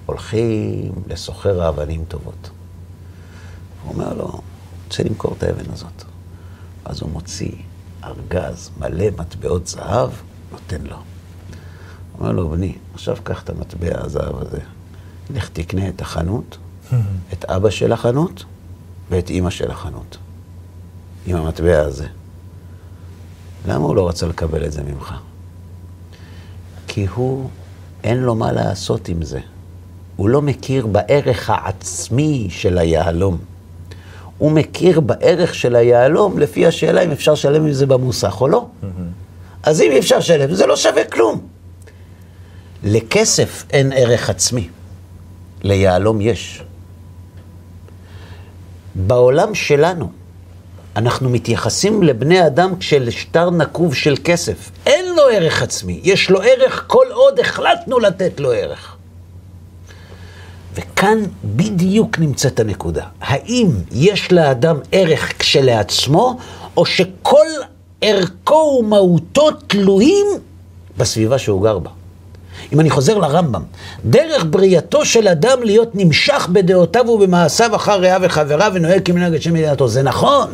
הולכים 0.06 0.92
לסוחר 1.08 1.62
האבנים 1.62 2.04
טובות. 2.08 2.50
הוא 3.82 3.94
אומר 3.94 4.14
לו, 4.14 4.40
רוצה 4.86 5.02
למכור 5.02 5.34
את 5.38 5.42
האבן 5.42 5.72
הזאת. 5.72 6.04
אז 6.84 7.02
הוא 7.02 7.10
מוציא 7.10 7.52
ארגז 8.04 8.70
מלא 8.78 9.04
מטבעות 9.18 9.66
זהב, 9.66 10.10
נותן 10.52 10.80
לו. 10.82 10.96
אומר 12.18 12.32
לו, 12.32 12.48
בני, 12.48 12.74
עכשיו 12.94 13.16
קח 13.24 13.42
את 13.42 13.50
המטבע 13.50 14.04
הזהב 14.04 14.36
הזה, 14.36 14.60
לך 15.30 15.48
תקנה 15.48 15.88
את 15.88 16.00
החנות, 16.00 16.58
את 17.32 17.44
אבא 17.44 17.70
של 17.70 17.92
החנות 17.92 18.44
ואת 19.10 19.30
אימא 19.30 19.50
של 19.50 19.70
החנות, 19.70 20.18
עם 21.26 21.36
המטבע 21.36 21.80
הזה. 21.80 22.06
למה 23.66 23.84
הוא 23.84 23.96
לא 23.96 24.08
רצה 24.08 24.26
לקבל 24.26 24.64
את 24.64 24.72
זה 24.72 24.82
ממך? 24.82 25.14
כי 26.92 27.06
הוא, 27.14 27.48
אין 28.04 28.16
לו 28.16 28.34
מה 28.34 28.52
לעשות 28.52 29.08
עם 29.08 29.22
זה. 29.22 29.40
הוא 30.16 30.28
לא 30.28 30.42
מכיר 30.42 30.86
בערך 30.86 31.50
העצמי 31.50 32.48
של 32.50 32.78
היהלום. 32.78 33.38
הוא 34.38 34.52
מכיר 34.52 35.00
בערך 35.00 35.54
של 35.54 35.76
היהלום 35.76 36.38
לפי 36.38 36.66
השאלה 36.66 37.00
אם 37.00 37.10
אפשר 37.10 37.32
לשלם 37.32 37.66
עם 37.66 37.72
זה 37.72 37.86
במוסך 37.86 38.40
או 38.40 38.48
לא. 38.48 38.66
אז 39.62 39.80
אם 39.80 39.90
אי 39.92 39.98
אפשר 39.98 40.18
לשלם, 40.18 40.54
זה 40.54 40.66
לא 40.66 40.76
שווה 40.76 41.04
כלום. 41.04 41.40
לכסף 42.84 43.64
אין 43.70 43.92
ערך 43.92 44.30
עצמי, 44.30 44.68
ליהלום 45.62 46.20
יש. 46.20 46.62
בעולם 48.94 49.54
שלנו, 49.54 50.10
אנחנו 50.96 51.30
מתייחסים 51.30 52.02
לבני 52.02 52.46
אדם 52.46 52.76
כשלשטר 52.78 53.50
נקוב 53.50 53.94
של 53.94 54.14
כסף. 54.24 54.70
אין 54.86 55.04
לו 55.16 55.22
ערך 55.32 55.62
עצמי, 55.62 56.00
יש 56.02 56.30
לו 56.30 56.42
ערך 56.42 56.84
כל 56.86 57.06
עוד 57.10 57.40
החלטנו 57.40 57.98
לתת 57.98 58.40
לו 58.40 58.52
ערך. 58.52 58.96
וכאן 60.74 61.18
בדיוק 61.44 62.18
נמצאת 62.18 62.60
הנקודה. 62.60 63.04
האם 63.20 63.68
יש 63.92 64.32
לאדם 64.32 64.76
ערך 64.92 65.32
כשלעצמו, 65.38 66.38
או 66.76 66.86
שכל 66.86 67.46
ערכו 68.00 68.76
ומהותו 68.80 69.50
תלויים 69.66 70.26
בסביבה 70.96 71.38
שהוא 71.38 71.62
גר 71.62 71.78
בה? 71.78 71.90
אם 72.72 72.80
אני 72.80 72.90
חוזר 72.90 73.18
לרמב"ם, 73.18 73.62
דרך 74.04 74.44
בריאתו 74.50 75.04
של 75.04 75.28
אדם 75.28 75.62
להיות 75.62 75.94
נמשך 75.94 76.48
בדעותיו 76.52 77.08
ובמעשיו 77.08 77.76
אחר 77.76 78.00
רעיו 78.00 78.20
וחבריו 78.24 78.72
ונוהג 78.74 79.02
כמנהג 79.04 79.34
את 79.34 79.42
שם 79.42 79.54
מדינתו, 79.54 79.88
זה 79.88 80.02
נכון. 80.02 80.50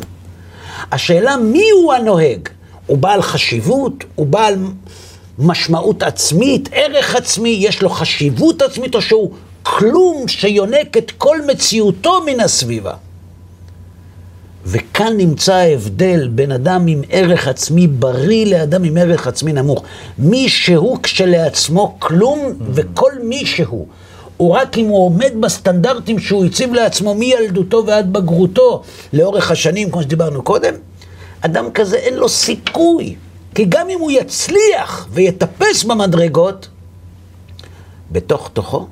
השאלה 0.91 1.37
מי 1.37 1.69
הוא 1.69 1.93
הנוהג? 1.93 2.49
הוא 2.85 2.97
בעל 2.97 3.21
חשיבות? 3.21 4.03
הוא 4.15 4.27
בעל 4.27 4.55
משמעות 5.39 6.03
עצמית, 6.03 6.69
ערך 6.71 7.15
עצמי, 7.15 7.49
יש 7.49 7.81
לו 7.81 7.89
חשיבות 7.89 8.61
עצמית, 8.61 8.95
או 8.95 9.01
שהוא 9.01 9.31
כלום 9.63 10.27
שיונק 10.27 10.97
את 10.97 11.11
כל 11.11 11.37
מציאותו 11.47 12.21
מן 12.25 12.39
הסביבה. 12.39 12.93
וכאן 14.65 15.17
נמצא 15.17 15.53
ההבדל 15.53 16.27
בין 16.27 16.51
אדם 16.51 16.87
עם 16.87 17.01
ערך 17.09 17.47
עצמי 17.47 17.87
בריא 17.87 18.45
לאדם 18.45 18.83
עם 18.83 18.97
ערך 18.97 19.27
עצמי 19.27 19.53
נמוך. 19.53 19.83
מי 20.17 20.49
שהוא 20.49 20.97
כשלעצמו 21.03 21.95
כלום, 21.99 22.53
וכל 22.73 23.11
מי 23.23 23.45
שהוא. 23.45 23.87
הוא 24.37 24.55
רק 24.55 24.77
אם 24.77 24.87
הוא 24.87 25.05
עומד 25.05 25.33
בסטנדרטים 25.41 26.19
שהוא 26.19 26.45
הציב 26.45 26.73
לעצמו 26.73 27.15
מילדותו 27.15 27.83
ועד 27.87 28.13
בגרותו 28.13 28.83
לאורך 29.13 29.51
השנים, 29.51 29.91
כמו 29.91 30.01
שדיברנו 30.01 30.41
קודם, 30.41 30.73
אדם 31.41 31.71
כזה 31.71 31.97
אין 31.97 32.13
לו 32.13 32.29
סיכוי. 32.29 33.15
כי 33.55 33.65
גם 33.69 33.89
אם 33.89 33.99
הוא 33.99 34.11
יצליח 34.11 35.07
ויטפס 35.11 35.83
במדרגות, 35.83 36.67
בתוך 38.11 38.49
תוכו 38.53 38.87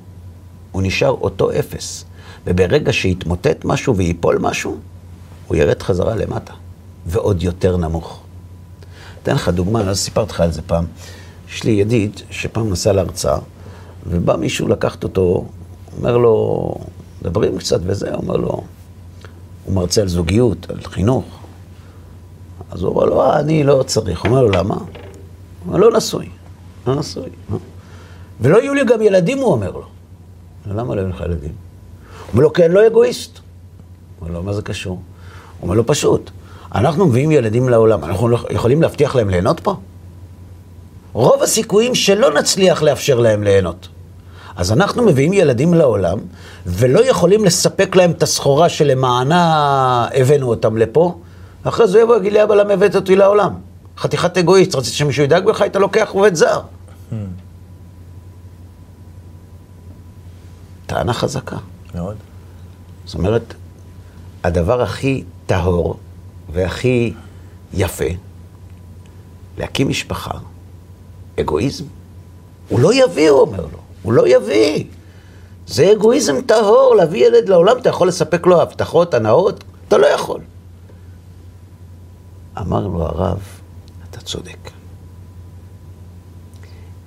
הוא 0.72 0.82
נשאר 0.84 1.12
אותו 1.22 1.52
אפס. 1.52 2.06
וברגע 2.48 2.94
שיתמוטט 2.94 3.66
משהו 3.66 3.96
וייפול 3.96 4.38
משהו, 4.38 4.78
הוא 5.48 5.58
ירד 5.58 5.82
חזרה 5.82 6.16
למטה, 6.16 6.54
ועוד 7.06 7.44
יותר 7.44 7.78
נמוך. 7.78 8.22
אתן 9.24 9.36
לך 9.36 9.50
דוגמה, 9.50 9.82
אז 9.82 10.00
סיפרתי 10.00 10.32
לך 10.32 10.40
על 10.40 10.52
זה 10.52 10.62
פעם. 10.62 10.86
יש 11.50 11.64
לי 11.64 11.72
ידיד 11.72 12.22
שפעם 12.30 12.70
נסע 12.70 12.94
להרצאה, 12.94 13.38
ובא 14.08 14.36
מישהו 14.36 14.68
לקחת 14.68 15.04
אותו, 15.04 15.46
אומר 15.98 16.18
לו, 16.18 16.76
מדברים 17.22 17.58
קצת 17.58 17.80
וזה, 17.84 18.14
אומר 18.14 18.36
לו, 18.36 18.62
הוא 19.66 19.76
מרצה 19.76 20.02
על 20.02 20.08
זוגיות, 20.08 20.70
על 20.70 20.78
חינוך. 20.84 21.26
אז 22.72 22.82
הוא 22.82 22.90
אומר 22.92 23.06
לו, 23.06 23.22
אה, 23.22 23.40
אני 23.40 23.64
לא 23.64 23.84
צריך. 23.88 24.22
הוא 24.22 24.30
אומר 24.30 24.42
לו, 24.42 24.50
למה? 24.50 24.76
הוא 24.76 24.84
אומר, 25.68 25.78
לא 25.78 25.98
נשוי. 25.98 26.30
לא 26.88 26.96
נשוי. 26.96 27.30
לא. 27.52 27.58
ולא 28.42 28.58
יהיו 28.58 28.74
לי 28.74 28.86
גם 28.86 29.02
ילדים, 29.02 29.38
הוא 29.38 29.52
אומר 29.52 29.72
לו. 29.72 29.84
למה 30.68 30.96
לא 30.96 31.02
יהיו 31.02 31.10
לך 31.10 31.22
ילדים? 31.22 31.52
הוא 31.52 32.32
אומר 32.34 32.44
לו, 32.44 32.52
אני 32.66 32.74
לא 32.74 32.88
אגואיסט. 32.88 33.32
הוא 33.36 34.28
אומר 34.28 34.40
לו, 34.40 34.44
מה 34.44 34.54
זה 34.54 34.62
קשור? 34.62 34.94
הוא 34.94 35.02
אומר 35.64 35.76
לו, 35.76 35.86
פשוט. 35.86 36.32
אנחנו 36.76 37.06
מביאים 37.06 37.32
ילדים 37.32 37.70
לעולם, 37.70 38.04
אנחנו 38.04 38.28
לא- 38.28 38.40
יכולים 38.50 38.82
להבטיח 38.82 39.16
להם 39.16 39.30
ליהנות 39.30 39.60
פה? 39.60 39.76
רוב 41.14 41.44
הסיכויים 41.44 41.96
שלא 41.96 42.34
נצליח 42.40 42.82
לאפשר 42.82 43.20
להם 43.20 43.44
ליהנות. 43.44 43.88
אז 44.56 44.72
אנחנו 44.72 45.04
מביאים 45.04 45.34
ילדים 45.34 45.74
לעולם, 45.74 46.18
ולא 46.66 47.10
יכולים 47.10 47.46
לספק 47.46 47.96
להם 47.96 48.12
את 48.12 48.24
הסחורה 48.24 48.70
שלמענה 48.70 50.08
הבאנו 50.14 50.50
אותם 50.50 50.78
לפה, 50.78 51.20
ואחרי 51.66 51.88
זה 51.88 52.00
יבוא 52.00 52.16
ויגיד 52.16 52.34
לי, 52.34 52.44
אבא, 52.44 52.56
למה 52.56 52.74
הבאת 52.74 52.96
אותי 52.96 53.16
לעולם? 53.16 53.54
חתיכת 53.98 54.38
אגואיסט, 54.38 54.76
רצית 54.76 54.94
שמישהו 54.94 55.24
ידאג 55.24 55.46
בך, 55.46 55.62
היית 55.62 55.76
לוקח 55.76 56.10
עובד 56.12 56.36
זר. 56.36 56.62
טענה 60.86 61.14
חזקה. 61.14 61.58
מאוד. 61.96 62.16
זאת 63.06 63.16
אומרת, 63.16 63.54
הדבר 64.44 64.82
הכי 64.82 65.24
טהור 65.46 65.98
והכי 66.54 67.14
יפה, 67.74 68.06
להקים 69.58 69.90
משפחה, 69.90 70.38
אגואיזם. 71.40 71.86
הוא 72.70 72.80
לא 72.80 72.94
יביא, 72.94 73.30
הוא 73.30 73.42
אומר 73.42 73.62
לו, 73.62 73.80
הוא 74.06 74.14
לא 74.14 74.28
יביא. 74.28 74.84
זה 75.68 75.92
אגואיזם 75.92 76.42
טהור, 76.42 76.96
להביא 76.96 77.28
ילד 77.28 77.50
לעולם, 77.50 77.78
אתה 77.78 77.90
יכול 77.90 78.08
לספק 78.08 78.46
לו 78.46 78.62
הבטחות, 78.62 79.14
הנאות? 79.14 79.64
אתה 79.88 79.98
לא 79.98 80.08
יכול. 80.08 80.42
אמר 82.58 82.88
לו 82.88 83.04
הרב, 83.04 83.40
אתה 84.10 84.22
צודק. 84.22 84.72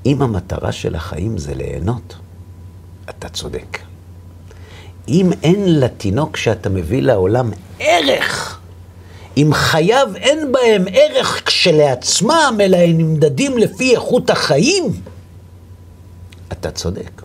אם 0.06 0.22
המטרה 0.22 0.72
של 0.72 0.94
החיים 0.94 1.38
זה 1.38 1.54
ליהנות, 1.54 2.14
אתה 3.10 3.28
צודק. 3.28 3.78
אם 5.08 5.30
אין 5.42 5.80
לתינוק 5.80 6.36
שאתה 6.36 6.68
מביא 6.68 7.02
לעולם 7.02 7.50
ערך, 7.78 8.60
אם 9.36 9.50
חייו 9.52 10.08
אין 10.16 10.52
בהם 10.52 10.84
ערך 10.92 11.42
כשלעצמם, 11.46 12.58
אלא 12.60 12.76
הם 12.76 12.98
נמדדים 12.98 13.58
לפי 13.58 13.94
איכות 13.94 14.30
החיים, 14.30 14.84
אתה 16.52 16.70
צודק. 16.70 17.22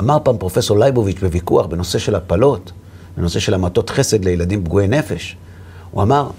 אמר 0.00 0.18
פעם 0.22 0.38
פרופסור 0.38 0.78
לייבוביץ' 0.78 1.18
בוויכוח 1.20 1.66
בנושא 1.66 1.98
של 1.98 2.14
הפלות, 2.14 2.72
בנושא 3.16 3.40
של 3.40 3.54
המתות 3.54 3.90
חסד 3.90 4.24
לילדים 4.24 4.64
פגועי 4.64 4.88
נפש, 4.88 5.36
הוא 5.90 6.02
אמר, 6.02 6.30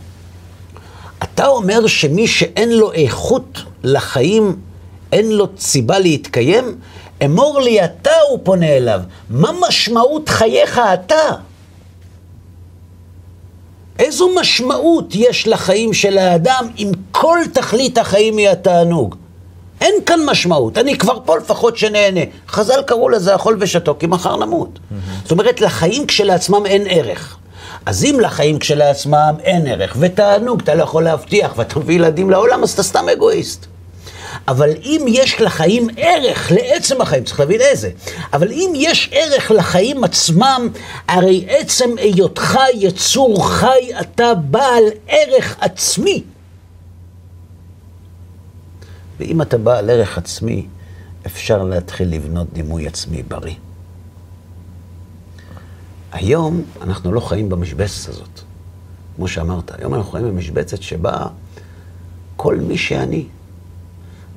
אתה 1.24 1.48
אומר 1.48 1.88
שמי 1.88 2.28
שאין 2.28 2.72
לו 2.72 2.94
איכות 2.94 3.64
לחיים, 3.84 4.56
אין 5.12 5.32
לו 5.32 5.48
סיבה 5.58 6.00
להתקיים? 6.00 6.78
אמור 7.26 7.62
לי 7.62 7.86
אתה, 7.86 8.12
הוא 8.30 8.40
פונה 8.44 8.78
אליו, 8.78 9.02
מה 9.30 9.50
משמעות 9.68 10.30
חייך 10.30 10.82
אתה? 10.94 11.36
איזו 14.00 14.30
משמעות 14.40 15.16
יש 15.16 15.48
לחיים 15.48 15.94
של 15.94 16.18
האדם 16.18 16.68
אם 16.78 16.92
כל 17.12 17.40
תכלית 17.54 17.98
החיים 17.98 18.38
היא 18.38 18.50
התענוג? 18.50 19.16
אין 19.82 19.94
כאן 20.06 20.20
משמעות, 20.26 20.78
אני 20.78 20.98
כבר 20.98 21.18
פה 21.26 21.38
לפחות 21.38 21.78
שנהנה. 21.78 22.22
חז"ל 22.50 22.82
קראו 22.82 23.10
לזה 23.10 23.36
אכול 23.36 23.58
ושתו, 23.60 23.96
כי 24.00 24.08
מחר 24.08 24.36
נמות. 24.36 24.80
זאת 25.22 25.32
אומרת, 25.32 25.62
לחיים 25.62 26.08
כשלעצמם 26.08 26.66
אין 26.66 26.84
ערך. 26.90 27.38
אז 27.86 28.06
אם 28.06 28.20
לחיים 28.20 28.60
כשלעצמם 28.60 29.36
אין 29.44 29.68
ערך, 29.68 29.96
ותענוג 30.00 30.62
אתה 30.62 30.76
לא 30.76 30.84
יכול 30.84 31.04
להבטיח, 31.04 31.54
ואתה 31.56 31.80
מביא 31.80 31.96
ילדים 31.96 32.30
לעולם, 32.30 32.64
אז 32.64 32.72
אתה 32.72 32.84
סתם 32.84 33.10
אגואיסט. 33.10 33.66
אבל 34.48 34.70
אם 34.84 35.06
יש 35.08 35.42
לחיים 35.42 35.88
ערך, 35.98 36.52
לעצם 36.52 37.02
החיים, 37.02 37.24
צריך 37.24 37.40
להבין 37.40 37.62
איזה, 37.62 37.90
אבל 38.34 38.52
אם 38.52 38.74
יש 38.76 39.10
ערך 39.12 39.52
לחיים 39.52 40.04
עצמם, 40.04 40.70
הרי 41.08 41.46
עצם 41.48 41.90
היותך 41.98 42.60
יצור 42.74 43.50
חי, 43.50 43.90
אתה 44.02 44.34
בעל 44.34 44.84
ערך 45.08 45.56
עצמי. 45.62 46.24
ואם 49.24 49.42
אתה 49.42 49.58
בעל 49.58 49.90
ערך 49.90 50.18
עצמי, 50.18 50.68
אפשר 51.26 51.64
להתחיל 51.64 52.10
לבנות 52.10 52.48
דימוי 52.54 52.88
עצמי 52.88 53.24
בריא. 53.24 53.56
היום 56.12 56.64
אנחנו 56.82 57.12
לא 57.12 57.20
חיים 57.20 57.50
במשבצת 57.50 58.10
הזאת, 58.10 58.40
כמו 59.16 59.28
שאמרת. 59.28 59.80
היום 59.80 59.94
אנחנו 59.94 60.12
חיים 60.12 60.26
במשבצת 60.26 60.82
שבה 60.82 61.26
כל 62.36 62.56
מי 62.56 62.78
שאני, 62.78 63.26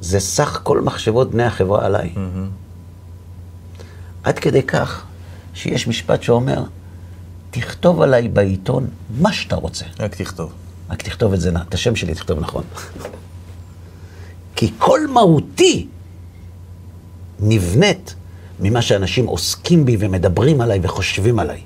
זה 0.00 0.20
סך 0.20 0.60
כל 0.62 0.80
מחשבות 0.80 1.30
בני 1.30 1.44
החברה 1.44 1.86
עליי. 1.86 2.12
Mm-hmm. 2.14 3.78
עד 4.22 4.38
כדי 4.38 4.62
כך 4.62 5.04
שיש 5.54 5.88
משפט 5.88 6.22
שאומר, 6.22 6.64
תכתוב 7.50 8.02
עליי 8.02 8.28
בעיתון 8.28 8.86
מה 9.20 9.32
שאתה 9.32 9.56
רוצה. 9.56 9.84
רק 10.00 10.14
תכתוב. 10.14 10.52
רק 10.90 11.02
תכתוב 11.02 11.32
את 11.32 11.40
זה, 11.40 11.50
את 11.68 11.74
השם 11.74 11.96
שלי 11.96 12.14
תכתוב 12.14 12.40
נכון. 12.40 12.64
כי 14.56 14.72
כל 14.78 15.00
מהותי 15.06 15.86
נבנית 17.40 18.14
ממה 18.60 18.82
שאנשים 18.82 19.26
עוסקים 19.26 19.84
בי 19.84 19.96
ומדברים 20.00 20.60
עליי 20.60 20.78
וחושבים 20.82 21.38
עליי. 21.38 21.60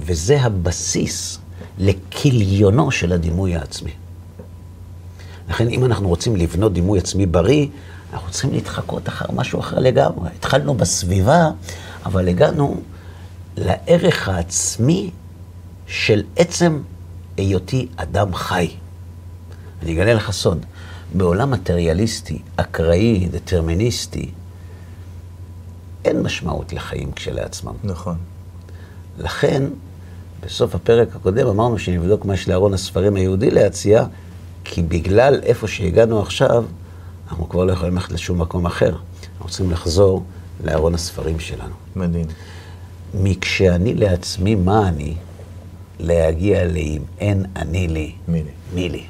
וזה 0.00 0.42
הבסיס 0.42 1.38
לכיליונו 1.78 2.90
של 2.90 3.12
הדימוי 3.12 3.56
העצמי. 3.56 3.90
לכן 5.48 5.68
אם 5.68 5.84
אנחנו 5.84 6.08
רוצים 6.08 6.36
לבנות 6.36 6.72
דימוי 6.72 6.98
עצמי 6.98 7.26
בריא, 7.26 7.66
אנחנו 8.12 8.30
צריכים 8.30 8.52
להתחקות 8.52 9.08
אחר 9.08 9.26
משהו 9.32 9.60
אחר 9.60 9.78
לגמרי. 9.78 10.28
התחלנו 10.36 10.74
בסביבה, 10.74 11.50
אבל 12.06 12.28
הגענו 12.28 12.80
לערך 13.56 14.28
העצמי 14.28 15.10
של 15.86 16.22
עצם 16.36 16.82
היותי 17.36 17.88
אדם 17.96 18.34
חי. 18.34 18.70
אני 19.82 19.92
אגלה 19.92 20.14
לך 20.14 20.30
סוד, 20.30 20.66
בעולם 21.14 21.50
מטריאליסטי, 21.50 22.38
אקראי, 22.56 23.28
דטרמיניסטי, 23.30 24.30
אין 26.04 26.22
משמעות 26.22 26.72
לחיים 26.72 27.12
כשלעצמם. 27.12 27.74
נכון. 27.84 28.16
לכן, 29.18 29.62
בסוף 30.40 30.74
הפרק 30.74 31.16
הקודם 31.16 31.46
אמרנו 31.46 31.78
שנבדוק 31.78 32.24
מה 32.24 32.34
יש 32.34 32.48
לארון 32.48 32.74
הספרים 32.74 33.16
היהודי 33.16 33.50
להציע, 33.50 34.04
כי 34.64 34.82
בגלל 34.82 35.40
איפה 35.42 35.68
שהגענו 35.68 36.22
עכשיו, 36.22 36.64
אנחנו 37.30 37.48
כבר 37.48 37.64
לא 37.64 37.72
יכולים 37.72 37.94
ללכת 37.94 38.12
לשום 38.12 38.40
מקום 38.40 38.66
אחר. 38.66 38.96
אנחנו 39.36 39.48
צריכים 39.48 39.70
לחזור 39.70 40.24
לארון 40.64 40.94
הספרים 40.94 41.40
שלנו. 41.40 41.74
מדהים. 41.96 42.26
מכשאני 43.14 43.94
לעצמי, 43.94 44.54
מה 44.54 44.88
אני? 44.88 45.14
להגיע 46.00 46.64
לאם 46.64 47.02
אין 47.18 47.44
אני 47.56 47.88
לי, 47.88 48.12
מי 48.28 48.42
לי. 48.42 48.50
מי 48.74 48.88
לי. 48.88 49.04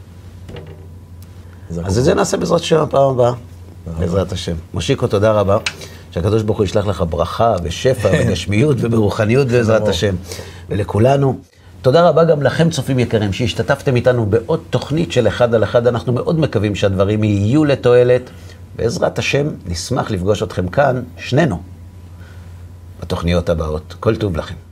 אז 1.85 1.99
את 1.99 2.05
זה 2.05 2.15
נעשה 2.15 2.37
בעזרת 2.37 2.61
השם 2.61 2.81
הפעם 2.81 3.11
הבאה, 3.11 3.33
בעזרת 3.99 4.33
השם. 4.33 4.55
מושיקו, 4.75 5.07
תודה 5.07 5.33
רבה. 5.33 5.59
שהקדוש 6.11 6.43
ברוך 6.43 6.59
הוא 6.59 6.65
ישלח 6.65 6.87
לך 6.87 7.05
ברכה 7.11 7.55
ושפע 7.63 8.09
וגשמיות 8.21 8.77
וברוחניות 8.81 9.49
בעזרת 9.49 9.89
השם. 9.89 10.15
ולכולנו. 10.69 11.39
תודה 11.83 12.09
רבה 12.09 12.25
גם 12.25 12.43
לכם, 12.43 12.71
צופים 12.71 12.99
יקרים, 12.99 13.33
שהשתתפתם 13.33 13.97
איתנו 13.97 14.27
בעוד 14.27 14.61
תוכנית 14.71 15.13
של 15.13 15.29
אחד 15.29 15.55
על 15.55 15.65
אחד. 15.65 15.87
אנחנו 15.87 16.13
מאוד 16.13 16.41
מקווים 16.41 16.75
שהדברים 16.75 17.25
יהיו 17.25 17.65
לתועלת. 17.65 18.31
בעזרת 18.77 19.19
השם, 19.19 19.47
נשמח 19.67 20.11
לפגוש 20.11 20.43
אתכם 20.43 20.69
כאן, 20.69 21.03
שנינו, 21.17 21.61
בתוכניות 23.01 23.49
הבאות. 23.49 23.95
כל 24.01 24.17
טוב 24.17 24.37
לכם. 24.37 24.68